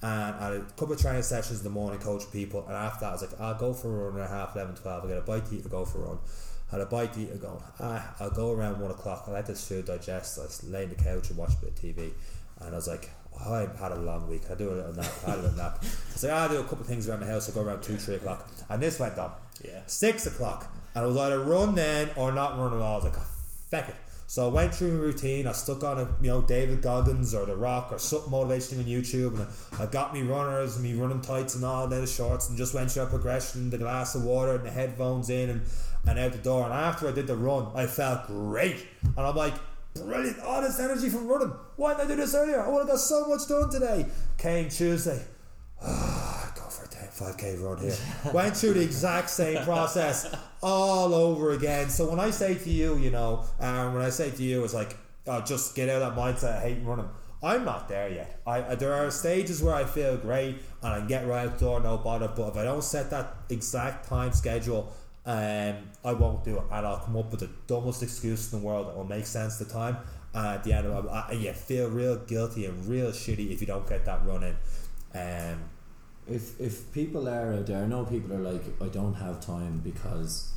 And 0.05 0.35
I 0.35 0.45
had 0.47 0.53
a 0.55 0.61
couple 0.77 0.93
of 0.95 1.01
training 1.01 1.23
sessions 1.23 1.59
in 1.61 1.65
the 1.65 1.71
morning, 1.71 2.01
coach 2.01 2.25
people, 2.33 2.65
and 2.67 2.75
after 2.75 3.05
that, 3.05 3.11
I 3.11 3.13
was 3.13 3.23
like, 3.23 3.41
I'll 3.41 3.55
go 3.55 3.73
for 3.73 4.09
a 4.09 4.11
run 4.11 4.21
at 4.21 4.31
half 4.31 4.57
11, 4.57 4.75
12. 4.75 5.03
I'll 5.03 5.09
get 5.09 5.19
a 5.19 5.21
bite 5.21 5.47
to 5.47 5.55
eat 5.55 5.63
and 5.63 5.71
go 5.71 5.85
for 5.85 5.99
a 5.99 6.09
run. 6.09 6.19
Had 6.73 6.81
a 6.81 6.87
bite 6.87 7.13
to 7.13 7.21
eat 7.21 7.31
and 7.31 7.41
go, 7.41 7.63
ah, 7.81 8.15
I'll 8.19 8.31
go 8.31 8.53
around 8.53 8.81
one 8.81 8.91
o'clock. 8.91 9.25
I'll 9.27 9.35
let 9.35 9.47
this 9.47 9.67
food 9.69 9.85
digest. 9.85 10.39
I 10.41 10.45
just 10.45 10.65
lay 10.65 10.85
on 10.85 10.89
the 10.89 10.97
couch 10.97 11.29
and 11.29 11.39
watch 11.39 11.53
a 11.53 11.65
bit 11.65 11.71
of 11.71 11.75
TV. 11.77 12.13
And 12.61 12.71
I 12.71 12.77
was 12.77 12.89
like, 12.89 13.11
oh, 13.45 13.55
I've 13.55 13.79
had 13.79 13.93
a 13.93 14.01
long 14.01 14.29
week. 14.29 14.43
I 14.51 14.55
do 14.55 14.71
a 14.71 14.73
little 14.73 14.95
nap. 14.95 15.13
I 15.27 15.31
had 15.31 15.39
a 15.39 15.43
little 15.43 15.57
nap. 15.59 15.79
I 15.83 16.13
was 16.13 16.25
like, 16.25 16.33
I'll 16.33 16.49
do 16.49 16.61
a 16.61 16.63
couple 16.63 16.81
of 16.81 16.87
things 16.87 17.09
around 17.09 17.21
the 17.21 17.27
house. 17.27 17.49
I'll 17.49 17.55
go 17.55 17.69
around 17.69 17.83
two, 17.83 17.97
three 17.97 18.15
o'clock. 18.15 18.49
And 18.71 18.83
this 18.83 18.99
went 18.99 19.19
on. 19.19 19.33
Yeah. 19.63 19.83
Six 19.87 20.27
o'clock. 20.27 20.75
And 20.95 21.05
I 21.05 21.07
was 21.07 21.17
either 21.17 21.41
run 21.41 21.75
then 21.75 22.11
or 22.17 22.33
not 22.33 22.59
run 22.59 22.73
at 22.73 22.81
all. 22.81 22.95
I 22.95 22.97
was 22.97 23.05
like, 23.05 23.19
oh, 23.19 23.27
feck 23.69 23.91
it. 23.91 23.97
So 24.33 24.47
I 24.47 24.51
went 24.51 24.75
through 24.75 24.93
my 24.93 25.01
routine. 25.01 25.47
I 25.47 25.53
stuck 25.53 25.85
on 25.85 25.99
a 25.99 26.09
you 26.23 26.29
know 26.29 26.41
David 26.41 26.81
Goggins 26.81 27.35
or 27.35 27.45
The 27.45 27.55
Rock 27.55 27.93
or 27.93 27.99
something 27.99 28.33
motivational 28.33 28.79
on 28.79 28.85
YouTube, 28.87 29.39
and 29.39 29.47
I 29.79 29.85
got 29.85 30.15
me 30.15 30.23
runners, 30.23 30.77
and 30.77 30.85
me 30.85 30.95
running 30.95 31.21
tights 31.21 31.55
and 31.55 31.63
all, 31.67 31.87
then 31.87 32.01
the 32.01 32.07
shorts, 32.07 32.49
and 32.49 32.57
just 32.57 32.73
went 32.73 32.91
through 32.91 33.03
a 33.03 33.07
progression, 33.09 33.69
the 33.69 33.77
glass 33.77 34.15
of 34.15 34.25
water, 34.25 34.55
and 34.55 34.65
the 34.65 34.71
headphones 34.71 35.29
in, 35.29 35.51
and 35.51 35.61
and 36.07 36.19
out 36.19 36.33
the 36.33 36.39
door. 36.39 36.65
And 36.65 36.73
after 36.73 37.09
I 37.09 37.13
did 37.13 37.27
the 37.27 37.37
run, 37.37 37.69
I 37.75 37.87
felt 37.87 38.27
great, 38.27 38.87
and 39.03 39.27
I'm 39.27 39.37
like. 39.37 39.55
Brilliant! 39.95 40.41
All 40.41 40.63
this 40.63 40.81
energy 40.81 41.11
from 41.11 41.29
running. 41.29 41.53
Why 41.77 41.93
didn't 41.93 42.07
I 42.07 42.15
do 42.15 42.17
this 42.17 42.35
earlier? 42.35 42.63
I 42.63 42.69
would 42.71 42.79
have 42.79 42.89
got 42.89 42.99
so 42.99 43.27
much 43.27 43.47
done 43.47 43.69
today. 43.69 44.07
Came 44.39 44.71
Tuesday. 44.71 45.23
Ah, 45.85 46.53
go 46.55 46.63
for 46.63 46.85
a 46.85 46.89
10, 46.89 47.09
5k 47.09 47.63
run 47.63 47.79
here. 47.79 47.97
Went 48.33 48.57
through 48.57 48.75
the 48.75 48.81
exact 48.81 49.29
same 49.29 49.63
process 49.65 50.35
all 50.63 51.13
over 51.13 51.51
again. 51.51 51.91
So 51.91 52.09
when 52.09 52.21
I 52.21 52.31
say 52.31 52.55
to 52.55 52.71
you, 52.71 52.97
you 52.97 53.11
know, 53.11 53.45
um, 53.61 53.95
when 53.95 54.03
I 54.03 54.11
say 54.11 54.31
to 54.31 54.43
you, 54.43 54.65
it's 54.65 54.75
like, 54.75 54.97
oh, 55.27 55.41
just 55.41 55.75
get 55.75 55.89
out 55.89 56.03
of 56.03 56.15
that 56.15 56.21
mindset, 56.21 56.59
I 56.59 56.61
hate 56.61 56.79
running. 56.85 57.09
I'm 57.43 57.65
not 57.65 57.89
there 57.89 58.09
yet. 58.09 58.41
I, 58.47 58.77
there 58.77 58.95
are 58.95 59.11
stages 59.11 59.61
where 59.63 59.75
I 59.75 59.85
feel 59.85 60.17
great 60.17 60.63
and 60.83 60.93
I 60.95 60.99
can 60.99 61.09
get 61.09 61.27
right 61.27 61.47
out 61.49 61.59
the 61.59 61.65
door, 61.65 61.81
no 61.81 61.99
bother. 61.99 62.29
But 62.29 62.51
if 62.51 62.57
I 62.57 62.63
don't 62.63 62.85
set 62.85 63.11
that 63.11 63.35
exact 63.51 64.09
time 64.09 64.33
schedule, 64.33 64.93
um, 65.25 65.77
I 66.05 66.13
won't 66.13 66.45
do 66.45 66.57
it, 66.57 66.65
and 66.71 66.87
I'll 66.87 66.99
come 66.99 67.17
up 67.17 67.31
with 67.31 67.41
the 67.41 67.51
dumbest 67.67 68.03
excuse 68.03 68.53
in 68.53 68.61
the 68.61 68.67
world 68.67 68.89
that 68.89 68.97
will 68.97 69.05
make 69.05 69.27
sense 69.27 69.61
at 69.61 69.69
the 69.69 69.73
time. 69.73 69.97
And 70.35 70.47
at 70.47 70.65
the 70.65 70.73
end 70.73 70.87
of 70.87 71.09
I, 71.09 71.33
you 71.33 71.53
feel 71.53 71.89
real 71.89 72.17
guilty 72.17 72.67
and 72.67 72.87
real 72.87 73.11
shitty 73.11 73.53
if 73.53 73.61
you 73.61 73.67
don't 73.67 73.89
get 73.89 74.05
that 74.07 74.25
run 74.27 74.43
in. 74.43 74.57
Um, 75.15 75.65
if 76.27 76.61
if 76.61 76.91
people 76.93 77.29
are 77.29 77.53
out 77.53 77.67
there, 77.67 77.83
I 77.83 77.87
know 77.87 78.05
people 78.05 78.35
are 78.35 78.53
like, 78.53 78.63
I 78.81 78.89
don't 78.89 79.15
have 79.15 79.45
time 79.45 79.81
because 79.85 80.51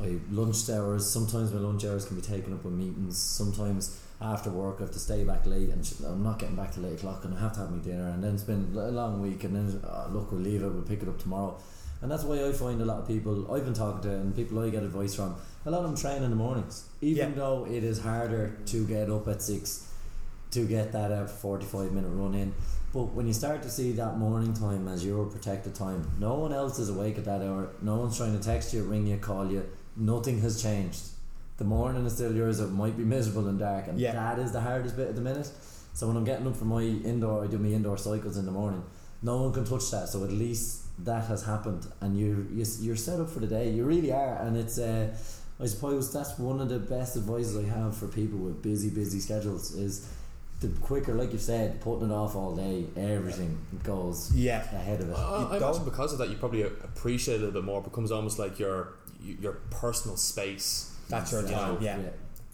I 0.00 0.18
lunch 0.30 0.68
hours. 0.70 1.08
Sometimes 1.08 1.52
my 1.52 1.60
lunch 1.60 1.84
hours 1.84 2.06
can 2.06 2.16
be 2.16 2.22
taken 2.22 2.52
up 2.54 2.64
with 2.64 2.74
meetings. 2.74 3.18
Sometimes 3.18 4.00
after 4.20 4.50
work 4.50 4.76
I 4.78 4.82
have 4.82 4.92
to 4.92 4.98
stay 4.98 5.24
back 5.24 5.46
late, 5.46 5.68
and 5.68 5.88
I'm 6.06 6.22
not 6.22 6.38
getting 6.38 6.56
back 6.56 6.72
till 6.72 6.86
eight 6.86 6.94
o'clock, 6.94 7.24
and 7.24 7.34
I 7.34 7.40
have 7.40 7.52
to 7.54 7.60
have 7.60 7.70
my 7.70 7.78
dinner, 7.78 8.08
and 8.08 8.24
then 8.24 8.34
it's 8.34 8.44
been 8.44 8.72
a 8.74 8.90
long 8.90 9.20
week, 9.20 9.44
and 9.44 9.54
then 9.54 9.80
oh, 9.84 10.08
look, 10.10 10.32
we'll 10.32 10.40
leave 10.40 10.62
it, 10.62 10.68
we'll 10.68 10.82
pick 10.82 11.02
it 11.02 11.08
up 11.08 11.18
tomorrow. 11.18 11.56
And 12.00 12.10
that's 12.10 12.22
why 12.24 12.44
I 12.44 12.52
find 12.52 12.80
a 12.80 12.84
lot 12.84 12.98
of 13.00 13.08
people 13.08 13.52
I've 13.52 13.64
been 13.64 13.74
talking 13.74 14.02
to 14.02 14.10
and 14.10 14.34
people 14.34 14.58
I 14.60 14.70
get 14.70 14.82
advice 14.84 15.14
from. 15.16 15.34
A 15.66 15.70
lot 15.70 15.78
of 15.82 15.86
them 15.86 15.96
train 15.96 16.22
in 16.22 16.30
the 16.30 16.36
mornings, 16.36 16.84
even 17.00 17.30
Yeah. 17.30 17.34
though 17.34 17.66
it 17.68 17.82
is 17.82 17.98
harder 18.00 18.56
to 18.66 18.86
get 18.86 19.10
up 19.10 19.26
at 19.28 19.42
six 19.42 19.84
to 20.52 20.64
get 20.66 20.92
that 20.92 21.10
uh, 21.12 21.26
45 21.26 21.92
minute 21.92 22.08
run 22.10 22.34
in. 22.34 22.54
But 22.94 23.12
when 23.14 23.26
you 23.26 23.32
start 23.34 23.62
to 23.64 23.68
see 23.70 23.92
that 23.92 24.16
morning 24.16 24.54
time 24.54 24.88
as 24.88 25.04
your 25.04 25.26
protected 25.26 25.74
time, 25.74 26.08
no 26.18 26.34
one 26.36 26.52
else 26.54 26.78
is 26.78 26.88
awake 26.88 27.18
at 27.18 27.24
that 27.26 27.42
hour. 27.42 27.68
No 27.82 27.96
one's 27.96 28.16
trying 28.16 28.38
to 28.38 28.42
text 28.42 28.72
you, 28.72 28.82
ring 28.84 29.06
you, 29.06 29.18
call 29.18 29.50
you. 29.50 29.66
Nothing 29.96 30.40
has 30.40 30.62
changed. 30.62 31.02
The 31.58 31.64
morning 31.64 32.06
is 32.06 32.14
still 32.14 32.32
yours. 32.34 32.60
It 32.60 32.68
might 32.70 32.96
be 32.96 33.04
miserable 33.04 33.48
and 33.48 33.58
dark, 33.58 33.88
and 33.88 33.98
Yeah. 33.98 34.12
that 34.12 34.38
is 34.38 34.52
the 34.52 34.60
hardest 34.60 34.96
bit 34.96 35.08
at 35.08 35.16
the 35.16 35.20
minute. 35.20 35.50
So 35.92 36.06
when 36.06 36.16
I'm 36.16 36.24
getting 36.24 36.46
up 36.46 36.56
for 36.56 36.64
my 36.64 36.80
indoor, 36.82 37.42
I 37.44 37.48
do 37.48 37.58
my 37.58 37.68
indoor 37.68 37.98
cycles 37.98 38.36
in 38.36 38.46
the 38.46 38.52
morning. 38.52 38.84
No 39.20 39.42
one 39.42 39.52
can 39.52 39.64
touch 39.64 39.90
that. 39.90 40.08
So 40.08 40.22
at 40.24 40.30
least 40.32 40.84
that 41.04 41.24
has 41.26 41.44
happened, 41.44 41.86
and 42.00 42.18
you 42.18 42.46
you 42.52 42.64
you're 42.80 42.96
set 42.96 43.20
up 43.20 43.30
for 43.30 43.40
the 43.40 43.46
day. 43.46 43.70
You 43.70 43.84
really 43.84 44.12
are, 44.12 44.36
and 44.42 44.56
it's. 44.56 44.78
Uh, 44.78 45.14
I 45.60 45.66
suppose 45.66 46.12
that's 46.12 46.38
one 46.38 46.60
of 46.60 46.68
the 46.68 46.78
best 46.78 47.16
advices 47.16 47.56
I 47.56 47.68
have 47.68 47.96
for 47.96 48.06
people 48.06 48.38
with 48.38 48.62
busy, 48.62 48.90
busy 48.90 49.18
schedules 49.18 49.74
is 49.74 50.08
the 50.60 50.68
quicker, 50.80 51.14
like 51.14 51.32
you 51.32 51.38
said, 51.38 51.80
putting 51.80 52.10
it 52.10 52.12
off 52.12 52.34
all 52.34 52.54
day, 52.54 52.84
everything 52.96 53.58
goes 53.84 54.32
yeah. 54.34 54.62
ahead 54.74 55.00
of 55.00 55.10
it. 55.10 55.16
Uh, 55.16 55.48
I 55.50 55.58
don't- 55.58 55.62
imagine 55.62 55.84
because 55.84 56.12
of 56.12 56.18
that, 56.18 56.30
you 56.30 56.36
probably 56.36 56.62
appreciate 56.62 57.36
it 57.36 57.42
a 57.42 57.44
little 57.46 57.60
bit 57.60 57.64
more. 57.64 57.80
It 57.80 57.84
becomes 57.84 58.10
almost 58.10 58.38
like 58.38 58.58
your 58.58 58.94
your 59.20 59.54
personal 59.70 60.16
space. 60.16 60.94
That's 61.08 61.32
your 61.32 61.42
time. 61.42 61.74
know, 61.74 61.78
Yeah. 61.80 61.98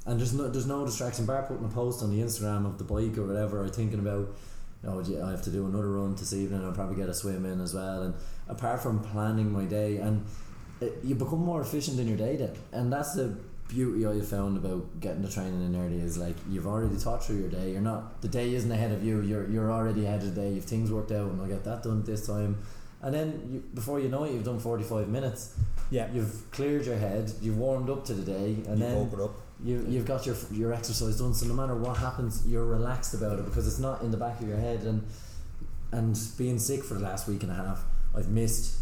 And 0.06 0.18
there's 0.18 0.32
no 0.34 0.48
there's 0.48 0.66
no 0.66 0.84
distraction. 0.84 1.24
Bar 1.26 1.42
putting 1.42 1.64
a 1.64 1.68
post 1.68 2.02
on 2.02 2.10
the 2.10 2.22
Instagram 2.22 2.66
of 2.66 2.78
the 2.78 2.84
bike 2.84 3.16
or 3.16 3.26
whatever, 3.26 3.62
or 3.62 3.68
thinking 3.68 3.98
about, 3.98 4.28
oh, 4.86 5.00
yeah, 5.00 5.26
I 5.26 5.30
have 5.30 5.42
to 5.42 5.50
do 5.50 5.66
another 5.66 5.92
run 5.92 6.14
this 6.14 6.32
evening. 6.32 6.64
I'll 6.64 6.72
probably 6.72 6.96
get 6.96 7.08
a 7.08 7.14
swim 7.14 7.44
in 7.44 7.60
as 7.60 7.74
well. 7.74 8.02
And 8.02 8.14
apart 8.48 8.80
from 8.82 9.00
planning 9.00 9.52
my 9.52 9.64
day, 9.64 9.98
and 9.98 10.24
it, 10.80 10.98
you 11.02 11.14
become 11.14 11.40
more 11.40 11.60
efficient 11.60 11.98
in 11.98 12.08
your 12.08 12.16
day 12.16 12.36
then. 12.36 12.54
And 12.72 12.92
that's 12.92 13.14
the 13.14 13.36
beauty 13.68 14.06
I 14.06 14.20
found 14.20 14.56
about 14.58 15.00
getting 15.00 15.22
the 15.22 15.28
training 15.28 15.64
in 15.64 15.74
early 15.74 15.98
is 15.98 16.18
like 16.18 16.36
you've 16.50 16.66
already 16.66 16.96
thought 16.96 17.24
through 17.24 17.38
your 17.38 17.48
day. 17.48 17.72
You're 17.72 17.80
not 17.80 18.20
the 18.22 18.28
day 18.28 18.54
isn't 18.54 18.70
ahead 18.70 18.92
of 18.92 19.02
you. 19.04 19.20
You're 19.22 19.48
you're 19.48 19.72
already 19.72 20.04
ahead 20.04 20.22
of 20.22 20.34
the 20.34 20.40
day. 20.40 20.50
You've 20.50 20.64
things 20.64 20.90
worked 20.90 21.12
out, 21.12 21.30
and 21.30 21.40
I'll 21.40 21.48
get 21.48 21.64
that 21.64 21.82
done 21.82 22.02
this 22.04 22.26
time. 22.26 22.58
And 23.02 23.14
then 23.14 23.48
you, 23.52 23.64
before 23.74 24.00
you 24.00 24.08
know 24.08 24.24
it, 24.24 24.32
you've 24.32 24.44
done 24.44 24.58
forty 24.58 24.84
five 24.84 25.08
minutes. 25.08 25.54
Yeah. 25.90 26.10
You've 26.12 26.50
cleared 26.50 26.86
your 26.86 26.96
head. 26.96 27.32
You've 27.40 27.58
warmed 27.58 27.90
up 27.90 28.04
to 28.06 28.14
the 28.14 28.22
day, 28.22 28.56
and 28.66 28.78
you 28.78 28.86
then. 28.86 29.10
You 29.62 29.84
you've 29.88 30.06
got 30.06 30.26
your 30.26 30.36
your 30.50 30.72
exercise 30.72 31.18
done. 31.18 31.34
So 31.34 31.46
no 31.46 31.54
matter 31.54 31.74
what 31.76 31.96
happens, 31.98 32.44
you're 32.46 32.64
relaxed 32.66 33.14
about 33.14 33.38
it 33.38 33.44
because 33.44 33.66
it's 33.66 33.78
not 33.78 34.02
in 34.02 34.10
the 34.10 34.16
back 34.16 34.40
of 34.40 34.48
your 34.48 34.56
head. 34.58 34.80
And 34.82 35.06
and 35.92 36.18
being 36.38 36.58
sick 36.58 36.82
for 36.82 36.94
the 36.94 37.00
last 37.00 37.28
week 37.28 37.42
and 37.42 37.52
a 37.52 37.54
half, 37.54 37.84
I've 38.14 38.28
missed. 38.28 38.78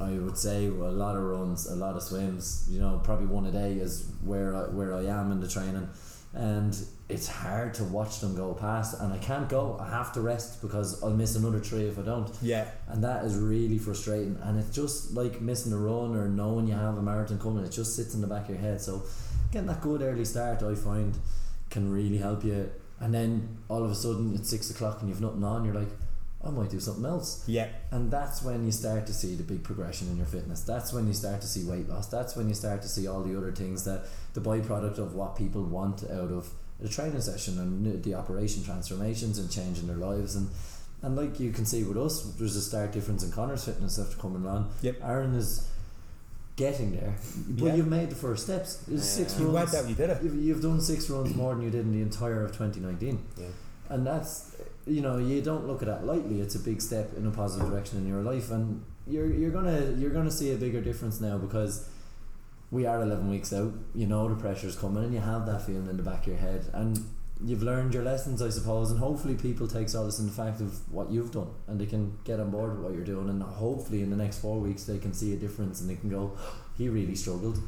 I 0.00 0.10
would 0.12 0.36
say 0.36 0.66
a 0.66 0.70
lot 0.70 1.14
of 1.16 1.22
runs, 1.22 1.66
a 1.66 1.76
lot 1.76 1.94
of 1.96 2.02
swims. 2.02 2.66
You 2.68 2.80
know, 2.80 3.00
probably 3.04 3.26
one 3.26 3.46
a 3.46 3.52
day 3.52 3.74
is 3.74 4.10
where 4.24 4.54
I, 4.56 4.62
where 4.62 4.94
I 4.94 5.04
am 5.04 5.30
in 5.30 5.40
the 5.40 5.46
training, 5.46 5.88
and 6.34 6.76
it's 7.08 7.28
hard 7.28 7.74
to 7.74 7.84
watch 7.84 8.18
them 8.20 8.34
go 8.34 8.52
past. 8.54 9.00
And 9.00 9.12
I 9.12 9.18
can't 9.18 9.48
go. 9.48 9.78
I 9.80 9.88
have 9.90 10.12
to 10.14 10.20
rest 10.20 10.60
because 10.60 11.00
I'll 11.04 11.10
miss 11.10 11.36
another 11.36 11.60
three 11.60 11.84
if 11.86 11.98
I 11.98 12.02
don't 12.02 12.28
Yeah. 12.42 12.66
and 12.88 13.04
that 13.04 13.24
is 13.24 13.36
really 13.36 13.78
frustrating 13.78 14.38
and 14.42 14.58
it's 14.58 14.74
just 14.74 15.12
like 15.12 15.40
missing 15.40 15.72
a 15.72 15.76
run 15.78 16.16
or 16.16 16.28
knowing 16.28 16.66
you 16.66 16.74
have 16.74 16.96
a 16.96 17.02
marathon 17.02 17.38
coming 17.38 17.64
it 17.64 17.70
just 17.70 17.94
sits 17.94 18.14
in 18.14 18.22
the 18.22 18.26
back 18.26 18.44
of 18.44 18.50
your 18.50 18.58
head 18.58 18.80
so 18.80 19.02
getting 19.52 19.68
that 19.68 19.80
good 19.80 20.02
early 20.02 20.24
start 20.24 20.62
I 20.62 20.74
find 20.74 21.16
can 21.70 21.92
really 21.92 22.18
help 22.18 22.44
you. 22.44 22.70
And 22.98 23.14
then 23.14 23.58
all 23.68 23.84
of 23.84 23.90
a 23.90 23.94
sudden 23.94 24.34
it's 24.34 24.48
six 24.48 24.70
o'clock 24.70 24.98
and 25.00 25.08
you've 25.08 25.20
nothing 25.20 25.44
on 25.44 25.64
you're 25.64 25.74
like 25.74 25.88
I 26.44 26.50
might 26.50 26.70
do 26.70 26.80
something 26.80 27.04
else. 27.04 27.44
Yeah. 27.46 27.68
and 27.92 28.10
that's 28.10 28.42
when 28.42 28.64
you 28.64 28.72
start 28.72 29.06
to 29.06 29.14
see 29.14 29.36
the 29.36 29.44
big 29.44 29.62
progression 29.62 30.08
in 30.08 30.16
your 30.16 30.26
fitness. 30.26 30.62
That's 30.62 30.92
when 30.92 31.06
you 31.06 31.12
start 31.14 31.40
to 31.42 31.46
see 31.46 31.64
weight 31.64 31.88
loss. 31.88 32.08
That's 32.08 32.34
when 32.34 32.48
you 32.48 32.54
start 32.54 32.82
to 32.82 32.88
see 32.88 33.06
all 33.06 33.22
the 33.22 33.36
other 33.36 33.52
things 33.52 33.84
that 33.84 34.06
the 34.34 34.40
byproduct 34.40 34.98
of 34.98 35.14
what 35.14 35.36
people 35.36 35.62
want 35.62 36.02
out 36.04 36.32
of 36.32 36.50
a 36.82 36.88
training 36.88 37.20
session 37.20 37.58
and 37.60 38.02
the 38.02 38.14
operation 38.14 38.64
transformations 38.64 39.38
and 39.38 39.50
changing 39.52 39.86
their 39.86 39.96
lives. 39.96 40.34
And 40.34 40.50
and 41.02 41.16
like 41.16 41.38
you 41.38 41.52
can 41.52 41.64
see 41.64 41.84
with 41.84 41.96
us 41.96 42.22
there's 42.38 42.56
a 42.56 42.62
stark 42.62 42.92
difference 42.92 43.22
in 43.22 43.30
Connor's 43.30 43.64
fitness 43.64 43.98
after 43.98 44.16
coming 44.16 44.46
on. 44.46 44.70
Yep. 44.82 44.96
Aaron 45.02 45.34
is 45.34 45.68
getting 46.56 46.92
there. 46.92 47.14
But 47.48 47.64
Yeah. 47.66 47.74
you've 47.76 47.88
made 47.88 48.10
the 48.10 48.14
first 48.14 48.44
steps. 48.44 48.82
It's 48.90 49.04
six 49.06 49.38
You 49.38 49.46
runs. 49.48 49.72
went 49.72 49.84
out, 49.84 49.88
you 49.88 49.94
did 49.94 50.10
it. 50.10 50.22
You've, 50.22 50.34
you've 50.36 50.62
done 50.62 50.80
six 50.80 51.08
runs 51.10 51.34
more 51.34 51.54
than 51.54 51.62
you 51.64 51.70
did 51.70 51.82
in 51.86 51.92
the 51.92 52.02
entire 52.02 52.44
of 52.44 52.52
2019 52.52 53.18
Yeah. 53.38 53.46
and 53.88 54.06
that's 54.06 54.54
you 54.86 55.00
know 55.00 55.16
you 55.18 55.40
don't 55.42 55.66
look 55.66 55.80
at 55.82 55.86
that 55.88 56.04
lightly. 56.04 56.40
It's 56.40 56.54
a 56.54 56.58
big 56.58 56.80
step 56.82 57.16
in 57.16 57.26
a 57.26 57.30
positive 57.30 57.70
direction 57.70 57.98
in 57.98 58.06
your 58.06 58.22
life. 58.22 58.50
And 58.50 58.82
you're 59.06 59.26
you're 59.32 59.50
gonna 59.50 59.92
you're 59.98 60.10
gonna 60.10 60.30
see 60.30 60.52
a 60.52 60.56
bigger 60.56 60.80
difference 60.80 61.20
now 61.20 61.38
because 61.38 61.88
we 62.70 62.84
are 62.86 63.00
11 63.02 63.30
weeks 63.30 63.52
out. 63.52 63.72
You 63.94 64.06
know 64.06 64.28
the 64.28 64.34
pressure's 64.34 64.76
coming 64.76 65.04
and 65.04 65.14
you 65.14 65.20
have 65.20 65.46
that 65.46 65.62
feeling 65.66 65.88
in 65.88 65.96
the 65.96 66.02
back 66.02 66.22
of 66.22 66.28
your 66.28 66.36
head. 66.38 66.66
And 66.72 66.98
you've 67.44 67.62
learned 67.62 67.92
your 67.94 68.02
lessons 68.04 68.40
I 68.42 68.50
suppose 68.50 68.90
and 68.90 69.00
hopefully 69.00 69.34
people 69.34 69.66
take 69.66 69.88
solace 69.88 70.18
in 70.18 70.26
the 70.26 70.32
fact 70.32 70.60
of 70.60 70.70
what 70.92 71.10
you've 71.10 71.32
done 71.32 71.50
and 71.66 71.80
they 71.80 71.86
can 71.86 72.16
get 72.24 72.38
on 72.40 72.50
board 72.50 72.70
with 72.72 72.84
what 72.84 72.94
you're 72.94 73.04
doing 73.04 73.28
and 73.28 73.42
hopefully 73.42 74.02
in 74.02 74.10
the 74.10 74.16
next 74.16 74.38
four 74.38 74.60
weeks 74.60 74.84
they 74.84 74.98
can 74.98 75.12
see 75.12 75.32
a 75.32 75.36
difference 75.36 75.80
and 75.80 75.90
they 75.90 75.96
can 75.96 76.08
go 76.08 76.32
he 76.78 76.88
really 76.88 77.14
struggled 77.14 77.58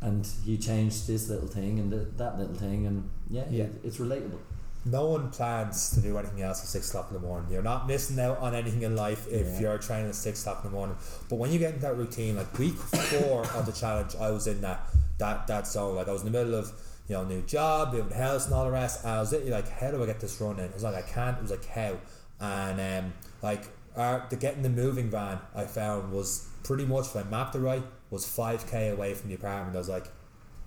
and 0.00 0.26
he 0.44 0.58
changed 0.58 1.06
this 1.06 1.28
little 1.28 1.46
thing 1.48 1.78
and 1.78 1.90
th- 1.90 2.08
that 2.16 2.38
little 2.38 2.54
thing 2.54 2.86
and 2.86 3.08
yeah, 3.30 3.44
Yeah. 3.50 3.64
It, 3.64 3.72
it's 3.84 3.96
relatable 3.98 4.38
No 4.84 5.06
one 5.06 5.30
plans 5.30 5.90
to 5.94 6.00
do 6.00 6.18
anything 6.18 6.42
else 6.42 6.60
at 6.60 6.66
six 6.68 6.90
o'clock 6.90 7.06
in 7.10 7.14
the 7.14 7.26
morning. 7.26 7.50
You're 7.50 7.62
not 7.62 7.86
missing 7.88 8.20
out 8.20 8.38
on 8.40 8.54
anything 8.54 8.82
in 8.82 8.94
life 8.96 9.26
if 9.28 9.46
Yeah. 9.46 9.60
you're 9.60 9.78
training 9.78 10.08
at 10.10 10.14
six 10.14 10.42
o'clock 10.42 10.62
in 10.64 10.70
the 10.70 10.76
morning. 10.76 10.96
But 11.30 11.36
when 11.36 11.50
you 11.52 11.58
get 11.58 11.70
into 11.74 11.86
that 11.86 11.96
routine, 11.96 12.36
like 12.36 12.58
week 12.58 12.74
four 12.76 13.46
of 13.58 13.64
the 13.64 13.72
challenge, 13.72 14.14
I 14.20 14.30
was 14.30 14.46
in 14.46 14.60
that 14.60 14.80
that 15.16 15.46
that 15.46 15.66
zone. 15.66 15.94
Like 15.96 16.08
I 16.08 16.12
was 16.12 16.20
in 16.22 16.30
the 16.30 16.38
middle 16.38 16.54
of 16.54 16.70
you 17.08 17.14
know 17.14 17.24
new 17.24 17.42
job, 17.42 17.92
moving 17.92 18.16
house, 18.16 18.46
and 18.46 18.54
all 18.54 18.64
the 18.64 18.70
rest. 18.70 19.04
And 19.04 19.12
I 19.12 19.20
was 19.20 19.32
literally 19.32 19.52
like, 19.52 19.68
how 19.68 19.90
do 19.90 20.02
I 20.02 20.06
get 20.06 20.20
this 20.20 20.40
run 20.40 20.58
in? 20.58 20.64
It 20.66 20.74
was 20.74 20.82
like 20.82 20.94
I 20.94 21.02
can't. 21.02 21.36
It 21.38 21.42
was 21.42 21.50
like 21.50 21.66
how, 21.66 21.98
and 22.40 22.80
um, 22.80 23.12
like 23.42 23.64
our, 23.96 24.26
the 24.30 24.36
getting 24.36 24.62
the 24.62 24.70
moving 24.70 25.10
van 25.10 25.38
I 25.54 25.64
found 25.64 26.12
was 26.12 26.48
pretty 26.62 26.84
much 26.84 27.06
if 27.06 27.16
I 27.16 27.22
mapped 27.24 27.54
it 27.54 27.60
right 27.60 27.82
was 28.10 28.26
five 28.26 28.66
k 28.70 28.88
away 28.88 29.14
from 29.14 29.28
the 29.28 29.34
apartment. 29.36 29.76
I 29.76 29.78
was 29.78 29.88
like. 29.88 30.06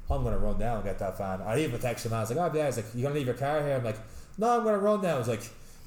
I'm 0.10 0.24
gonna 0.24 0.38
run 0.38 0.58
down 0.58 0.78
and 0.78 0.86
get 0.86 1.00
that 1.00 1.18
van. 1.18 1.42
I 1.42 1.60
even 1.60 1.82
texted 1.82 2.06
him. 2.06 2.14
I 2.14 2.22
was 2.22 2.30
like, 2.30 2.40
"Oh 2.40 2.56
yeah." 2.56 2.64
I 2.64 2.68
was 2.68 2.78
like, 2.78 2.86
"You 2.96 3.04
gonna 3.04 3.16
leave 3.16 3.26
your 3.26 3.36
car 3.36 3.62
here?" 3.62 3.76
I'm 3.76 3.84
like, 3.84 3.98
"No, 4.38 4.58
I'm 4.58 4.64
gonna 4.64 4.78
run 4.78 5.02
down." 5.02 5.16
I 5.16 5.20
was 5.20 5.28
like, 5.28 5.44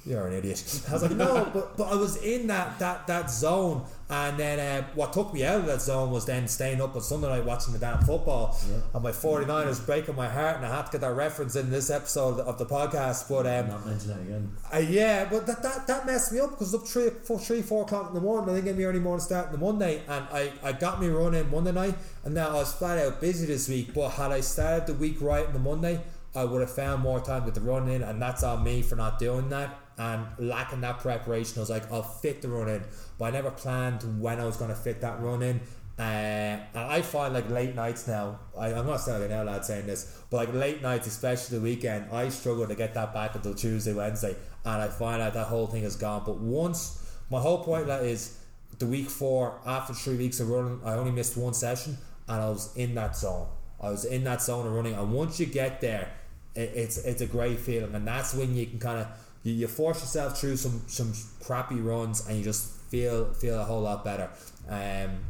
"You're 0.06 0.26
an 0.26 0.32
idiot." 0.34 0.82
I 0.88 0.92
was 0.94 1.02
like, 1.02 1.12
"No," 1.12 1.50
but 1.54 1.76
but 1.76 1.84
I 1.92 1.94
was 1.94 2.16
in 2.22 2.46
that 2.46 2.78
that 2.78 3.06
that 3.06 3.30
zone, 3.30 3.84
and 4.08 4.38
then 4.38 4.78
um, 4.84 4.90
what 4.94 5.12
took 5.12 5.32
me 5.34 5.44
out 5.44 5.60
of 5.60 5.66
that 5.66 5.80
zone 5.82 6.10
was 6.10 6.24
then 6.26 6.48
staying 6.48 6.80
up 6.80 6.94
on 6.96 7.02
Sunday 7.02 7.28
night 7.28 7.44
watching 7.44 7.72
the 7.72 7.78
damn 7.78 7.98
football, 8.02 8.58
Yeah. 8.68 8.76
and 8.94 9.02
my 9.02 9.12
49ers 9.12 9.84
breaking 9.84 10.16
my 10.16 10.28
heart, 10.28 10.56
and 10.56 10.66
I 10.66 10.74
had 10.76 10.86
to 10.86 10.92
get 10.92 11.00
that 11.02 11.12
reference 11.14 11.54
in 11.56 11.70
this 11.70 11.90
episode 11.90 12.40
of 12.40 12.58
the 12.58 12.66
podcast. 12.66 13.28
But 13.28 13.46
um, 13.46 13.68
not 13.68 13.86
mention 13.86 14.08
that 14.08 14.20
again 14.20 14.56
uh, 14.72 14.78
yeah, 14.78 15.26
but 15.30 15.46
that, 15.46 15.62
that, 15.62 15.86
that 15.86 16.06
messed 16.06 16.32
me 16.32 16.40
up 16.40 16.50
because 16.50 16.74
up 16.74 16.86
three, 16.86 17.10
four, 17.10 17.38
three, 17.38 17.62
four 17.62 17.82
o'clock 17.82 18.08
in 18.08 18.14
the 18.14 18.20
morning. 18.20 18.50
I 18.50 18.54
didn't 18.54 18.66
get 18.66 18.76
me 18.78 18.84
early 18.84 19.00
morning 19.00 19.20
start 19.20 19.46
on 19.46 19.52
the 19.52 19.58
Monday, 19.58 20.02
and 20.08 20.24
I, 20.32 20.52
I 20.62 20.72
got 20.72 21.00
me 21.00 21.08
running 21.08 21.50
Monday 21.50 21.72
night, 21.72 21.94
and 22.24 22.34
now 22.34 22.50
I 22.50 22.54
was 22.54 22.72
flat 22.72 22.98
out 22.98 23.20
busy 23.20 23.46
this 23.46 23.68
week. 23.68 23.92
But 23.94 24.10
had 24.10 24.32
I 24.32 24.40
started 24.40 24.86
the 24.86 24.94
week 24.94 25.20
right 25.20 25.46
on 25.46 25.52
the 25.52 25.58
Monday, 25.58 26.00
I 26.34 26.44
would 26.44 26.60
have 26.60 26.70
found 26.72 27.02
more 27.02 27.20
time 27.20 27.44
to 27.46 27.50
the 27.50 27.60
run 27.60 27.88
in, 27.88 28.02
and 28.02 28.22
that's 28.22 28.42
on 28.44 28.62
me 28.62 28.82
for 28.82 28.94
not 28.96 29.18
doing 29.18 29.48
that 29.50 29.76
and 30.00 30.26
lacking 30.38 30.80
that 30.80 30.98
preparation. 30.98 31.58
I 31.58 31.60
was 31.60 31.68
like, 31.68 31.92
I'll 31.92 32.02
fit 32.02 32.40
the 32.40 32.48
run 32.48 32.70
in, 32.70 32.82
but 33.18 33.26
I 33.26 33.30
never 33.32 33.50
planned 33.50 34.02
when 34.18 34.40
I 34.40 34.46
was 34.46 34.56
going 34.56 34.70
to 34.70 34.76
fit 34.76 35.02
that 35.02 35.20
run 35.20 35.42
in. 35.42 35.60
Uh, 35.98 36.02
and 36.02 36.62
I 36.74 37.02
find 37.02 37.34
like 37.34 37.50
late 37.50 37.74
nights 37.74 38.08
now, 38.08 38.40
I, 38.58 38.72
I'm 38.72 38.86
not 38.86 39.02
saying 39.02 39.28
now, 39.28 39.42
lad, 39.42 39.66
saying 39.66 39.86
this, 39.86 40.18
but 40.30 40.38
like 40.38 40.54
late 40.54 40.80
nights, 40.80 41.06
especially 41.06 41.58
the 41.58 41.62
weekend, 41.62 42.10
I 42.10 42.30
struggle 42.30 42.66
to 42.66 42.74
get 42.74 42.94
that 42.94 43.12
back 43.12 43.34
until 43.34 43.52
Tuesday, 43.52 43.92
Wednesday, 43.92 44.34
and 44.64 44.82
I 44.82 44.88
find 44.88 45.20
out 45.20 45.34
that 45.34 45.48
whole 45.48 45.66
thing 45.66 45.84
is 45.84 45.96
gone. 45.96 46.22
But 46.24 46.38
once, 46.38 47.14
my 47.28 47.38
whole 47.38 47.62
point 47.62 47.86
that 47.88 48.02
is 48.02 48.38
the 48.78 48.86
week 48.86 49.10
four, 49.10 49.60
after 49.66 49.92
three 49.92 50.16
weeks 50.16 50.40
of 50.40 50.48
running, 50.48 50.80
I 50.82 50.94
only 50.94 51.12
missed 51.12 51.36
one 51.36 51.52
session, 51.52 51.98
and 52.26 52.40
I 52.40 52.48
was 52.48 52.74
in 52.74 52.94
that 52.94 53.14
zone. 53.14 53.48
I 53.78 53.90
was 53.90 54.06
in 54.06 54.24
that 54.24 54.40
zone 54.40 54.66
of 54.66 54.72
running, 54.72 54.94
and 54.94 55.12
once 55.12 55.38
you 55.38 55.44
get 55.44 55.82
there, 55.82 56.10
it, 56.54 56.72
it's 56.74 56.96
it's 56.96 57.20
a 57.20 57.26
great 57.26 57.60
feeling, 57.60 57.94
and 57.94 58.08
that's 58.08 58.32
when 58.32 58.56
you 58.56 58.64
can 58.64 58.78
kind 58.78 59.00
of 59.00 59.06
you, 59.42 59.52
you 59.54 59.66
force 59.66 60.00
yourself 60.00 60.38
through 60.40 60.56
some 60.56 60.82
some 60.86 61.12
crappy 61.42 61.76
runs, 61.76 62.26
and 62.26 62.38
you 62.38 62.44
just 62.44 62.72
feel 62.90 63.32
feel 63.32 63.60
a 63.60 63.64
whole 63.64 63.82
lot 63.82 64.04
better. 64.04 64.30
Um, 64.68 65.20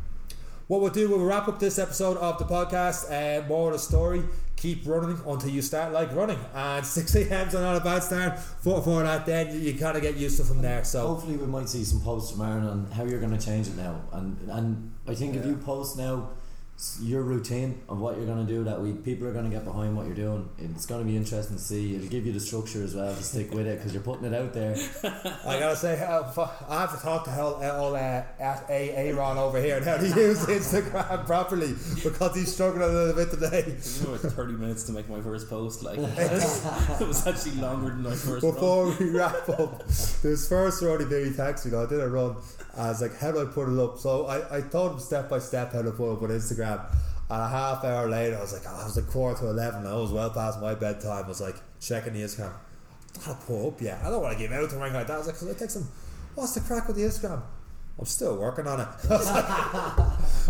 what 0.67 0.81
we'll 0.81 0.91
do, 0.91 1.09
we'll 1.09 1.25
wrap 1.25 1.49
up 1.49 1.59
this 1.59 1.81
episode 1.81 2.17
of 2.19 2.39
the 2.39 2.45
podcast. 2.45 3.11
Uh, 3.11 3.47
more 3.49 3.69
of 3.69 3.73
the 3.73 3.79
story. 3.81 4.23
Keep 4.55 4.87
running 4.87 5.19
until 5.27 5.51
you 5.51 5.63
start 5.63 5.93
like 5.93 6.15
running. 6.15 6.39
And 6.55 6.87
6 7.01 7.15
a.m.'s 7.17 7.55
are 7.57 7.61
not 7.61 7.77
a 7.77 7.81
bad 7.81 8.05
start. 8.05 8.39
For, 8.39 8.81
for 8.81 9.03
that, 9.03 9.27
then 9.27 9.53
you, 9.53 9.59
you 9.59 9.79
kind 9.79 9.97
of 9.97 10.03
get 10.03 10.17
used 10.17 10.37
to 10.37 10.45
from 10.45 10.63
there. 10.63 10.85
So 10.85 11.09
Hopefully, 11.09 11.37
we 11.37 11.47
might 11.47 11.69
see 11.69 11.83
some 11.83 12.01
posts 12.01 12.31
from 12.31 12.43
Aaron 12.43 12.65
on 12.65 12.91
how 12.93 13.05
you're 13.05 13.19
going 13.19 13.37
to 13.37 13.45
change 13.45 13.67
it 13.67 13.77
now. 13.77 14.01
And 14.13 14.39
and 14.49 14.93
I 15.09 15.15
think 15.15 15.35
if 15.35 15.45
you 15.45 15.57
post 15.57 15.97
now 15.99 16.31
your 17.03 17.23
routine 17.23 17.81
of 17.89 18.01
what 18.01 18.17
you're 18.17 18.27
going 18.27 18.47
to 18.47 18.51
do 18.51 18.65
that 18.65 18.81
week, 18.81 19.05
people 19.05 19.27
are 19.27 19.33
going 19.33 19.45
to 19.45 19.51
get 19.51 19.65
behind 19.65 19.97
what 19.97 20.07
you're 20.07 20.15
doing. 20.15 20.49
It's 20.59 20.87
going 20.87 21.03
to 21.03 21.07
be 21.07 21.17
interesting 21.17 21.57
to 21.57 21.63
see. 21.63 21.97
It'll 21.97 22.09
give 22.09 22.27
you 22.27 22.33
the 22.33 22.41
structure 22.41 22.83
as 22.83 22.95
well 22.95 23.15
to 23.15 23.23
stick 23.23 23.53
with 23.53 23.67
it 23.67 23.79
because 23.79 23.93
you're 23.93 24.03
putting 24.03 24.25
it 24.25 24.35
out 24.35 24.55
there. 24.55 24.77
I 25.47 25.59
gotta 25.59 25.77
say, 25.77 26.03
uh, 26.03 26.49
I 26.69 26.81
have 26.81 26.97
to 26.97 27.03
talk 27.03 27.25
to 27.25 27.31
hell, 27.31 27.61
uh, 27.63 27.71
all, 27.71 27.95
uh, 27.95 27.99
at 27.99 28.65
A 28.69 28.91
Aaron 28.93 29.39
over 29.39 29.61
here 29.61 29.77
and 29.77 29.85
how 29.85 29.99
to 29.99 30.07
use 30.07 30.47
Instagram 30.47 31.27
properly 31.27 31.75
because 32.03 32.35
he's 32.35 32.53
struggling 32.53 32.83
a 32.83 32.93
little 32.93 33.15
bit 33.15 33.31
today. 33.31 33.59
It 33.59 33.83
took 33.83 34.25
me 34.25 34.31
30 34.31 34.53
minutes 34.55 34.85
to 34.85 34.93
make 34.93 35.09
my 35.09 35.21
first 35.21 35.51
post. 35.51 35.83
Like, 35.83 35.99
it 36.01 37.07
was 37.07 37.27
actually 37.27 37.61
longer 37.61 37.91
than 37.91 38.03
my 38.03 38.11
first 38.11 38.43
run. 38.43 38.55
Before 38.55 38.97
we 38.99 39.11
wrap 39.11 39.49
up, 39.51 39.87
this 39.87 40.49
first 40.49 40.83
run 40.83 41.01
he 41.01 41.07
did, 41.07 41.27
he 41.27 41.33
texted. 41.33 41.75
I 41.75 41.89
did 41.89 42.01
a 42.01 42.09
run. 42.09 42.37
I 42.81 42.89
was 42.89 43.01
like, 43.03 43.17
how 43.19 43.33
do 43.33 43.41
I 43.43 43.45
put 43.47 43.69
it 43.69 43.79
up? 43.79 43.99
So 43.99 44.27
I, 44.27 44.59
I 44.59 44.61
told 44.63 44.93
him 44.93 44.99
step 45.01 45.29
by 45.29 45.39
step 45.39 45.73
how 45.73 45.83
to 45.83 45.91
put 45.91 46.13
up 46.13 46.23
on 46.23 46.29
Instagram. 46.31 46.85
And 47.31 47.41
a 47.43 47.49
half 47.49 47.85
hour 47.85 48.09
later, 48.09 48.37
I 48.37 48.41
was 48.41 48.53
like, 48.53 48.63
oh, 48.67 48.81
I 48.81 48.85
was 48.85 48.97
like 48.97 49.07
quarter 49.09 49.39
to 49.41 49.49
11. 49.51 49.87
I 49.87 49.95
was 49.95 50.11
well 50.11 50.31
past 50.31 50.61
my 50.61 50.75
bedtime. 50.75 51.25
I 51.25 51.29
was 51.29 51.41
like, 51.41 51.57
checking 51.81 52.13
the 52.15 52.23
Instagram. 52.23 52.53
I 53.23 53.27
don't 53.27 53.41
put 53.47 53.69
up 53.69 53.81
yet. 53.81 54.01
I 54.05 54.11
don't 54.11 54.23
want 54.23 54.33
to 54.37 54.39
give 54.43 54.53
out 54.53 54.69
to 54.71 54.77
ring 54.77 54.93
like 54.95 55.07
that. 55.07 55.15
I 55.15 55.19
was 55.19 55.27
like, 55.27 55.37
'cause 55.39 55.49
I 55.49 55.55
text 55.55 55.77
him, 55.77 55.87
what's 56.35 56.55
the 56.55 56.61
crack 56.61 56.87
with 56.89 56.97
the 56.97 57.03
Instagram? 57.03 57.43
I'm 57.99 58.07
still 58.07 58.37
working 58.37 58.67
on 58.67 58.81
it. 58.81 58.89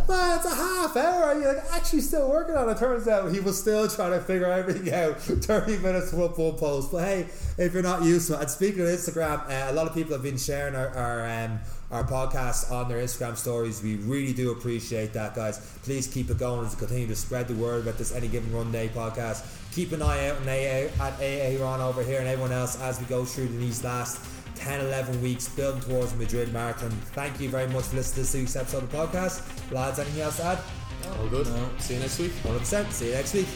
Man, 0.09 0.37
it's 0.37 0.47
a 0.47 0.55
half 0.55 0.97
hour. 0.97 1.35
You're 1.40 1.55
like 1.55 1.64
actually 1.73 2.01
still 2.03 2.29
working 2.31 2.55
on 2.55 2.69
it. 2.69 2.79
Turns 2.79 3.09
out 3.09 3.33
he 3.33 3.40
was 3.40 3.59
still 3.59 3.88
trying 3.88 4.12
to 4.12 4.21
figure 4.21 4.47
everything 4.47 4.93
out. 4.95 5.21
30 5.21 5.79
minutes 5.79 6.12
up 6.14 6.38
one 6.38 6.53
post. 6.57 6.93
But 6.93 7.05
hey, 7.05 7.27
if 7.59 7.73
you're 7.75 7.83
not 7.83 8.05
used 8.05 8.29
to 8.29 8.35
it, 8.35 8.40
and 8.43 8.51
speaking 8.51 8.83
of 8.83 8.88
Instagram, 8.88 9.45
uh, 9.51 9.71
a 9.71 9.73
lot 9.73 9.88
of 9.88 9.95
people 9.95 10.12
have 10.12 10.23
been 10.23 10.38
sharing 10.38 10.75
our, 10.77 10.88
our 10.97 11.27
um, 11.45 11.59
our 11.90 12.05
podcast 12.05 12.70
on 12.70 12.88
their 12.88 12.98
Instagram 12.98 13.37
stories. 13.37 13.83
We 13.83 13.96
really 13.96 14.33
do 14.33 14.53
appreciate 14.53 15.12
that, 15.14 15.35
guys. 15.35 15.59
Please 15.83 16.07
keep 16.07 16.31
it 16.31 16.38
going 16.38 16.66
as 16.66 16.74
we 16.74 16.79
continue 16.79 17.07
to 17.09 17.16
spread 17.16 17.48
the 17.48 17.55
word 17.55 17.83
about 17.83 17.98
this 17.98 18.14
Any 18.14 18.29
Given 18.29 18.53
Run 18.53 18.70
Day 18.70 18.88
podcast. 18.94 19.44
Keep 19.74 19.92
an 19.92 20.03
eye 20.03 20.29
out 20.29 20.37
on 20.37 20.48
AA, 20.48 20.88
at 21.00 21.14
AA 21.20 21.62
Ron 21.62 21.81
over 21.81 22.03
here 22.03 22.20
and 22.20 22.29
everyone 22.29 22.53
else 22.53 22.81
as 22.81 23.00
we 23.00 23.07
go 23.07 23.24
through 23.24 23.48
these 23.48 23.83
last 23.85 24.20
10, 24.55 24.81
11 24.87 25.22
weeks 25.22 25.48
building 25.48 25.81
towards 25.81 26.14
Madrid 26.16 26.53
Marathon. 26.53 26.90
Thank 26.90 27.40
you 27.40 27.48
very 27.48 27.66
much 27.68 27.85
for 27.85 27.96
listening 27.96 28.26
to 28.26 28.33
this 28.33 28.35
week's 28.35 28.57
episode 28.57 28.85
of 28.85 28.92
the 28.92 28.98
podcast. 28.98 29.72
Lads, 29.72 29.98
anything 29.98 30.22
else 30.22 30.37
to 30.37 30.44
add? 30.44 30.59
All 31.18 31.29
good. 31.29 31.46
See 31.79 31.94
you 31.94 32.00
next 32.00 32.18
week. 32.18 32.33
100%. 32.44 32.90
See 32.92 33.07
you 33.07 33.14
next 33.14 33.35
week. 33.35 33.48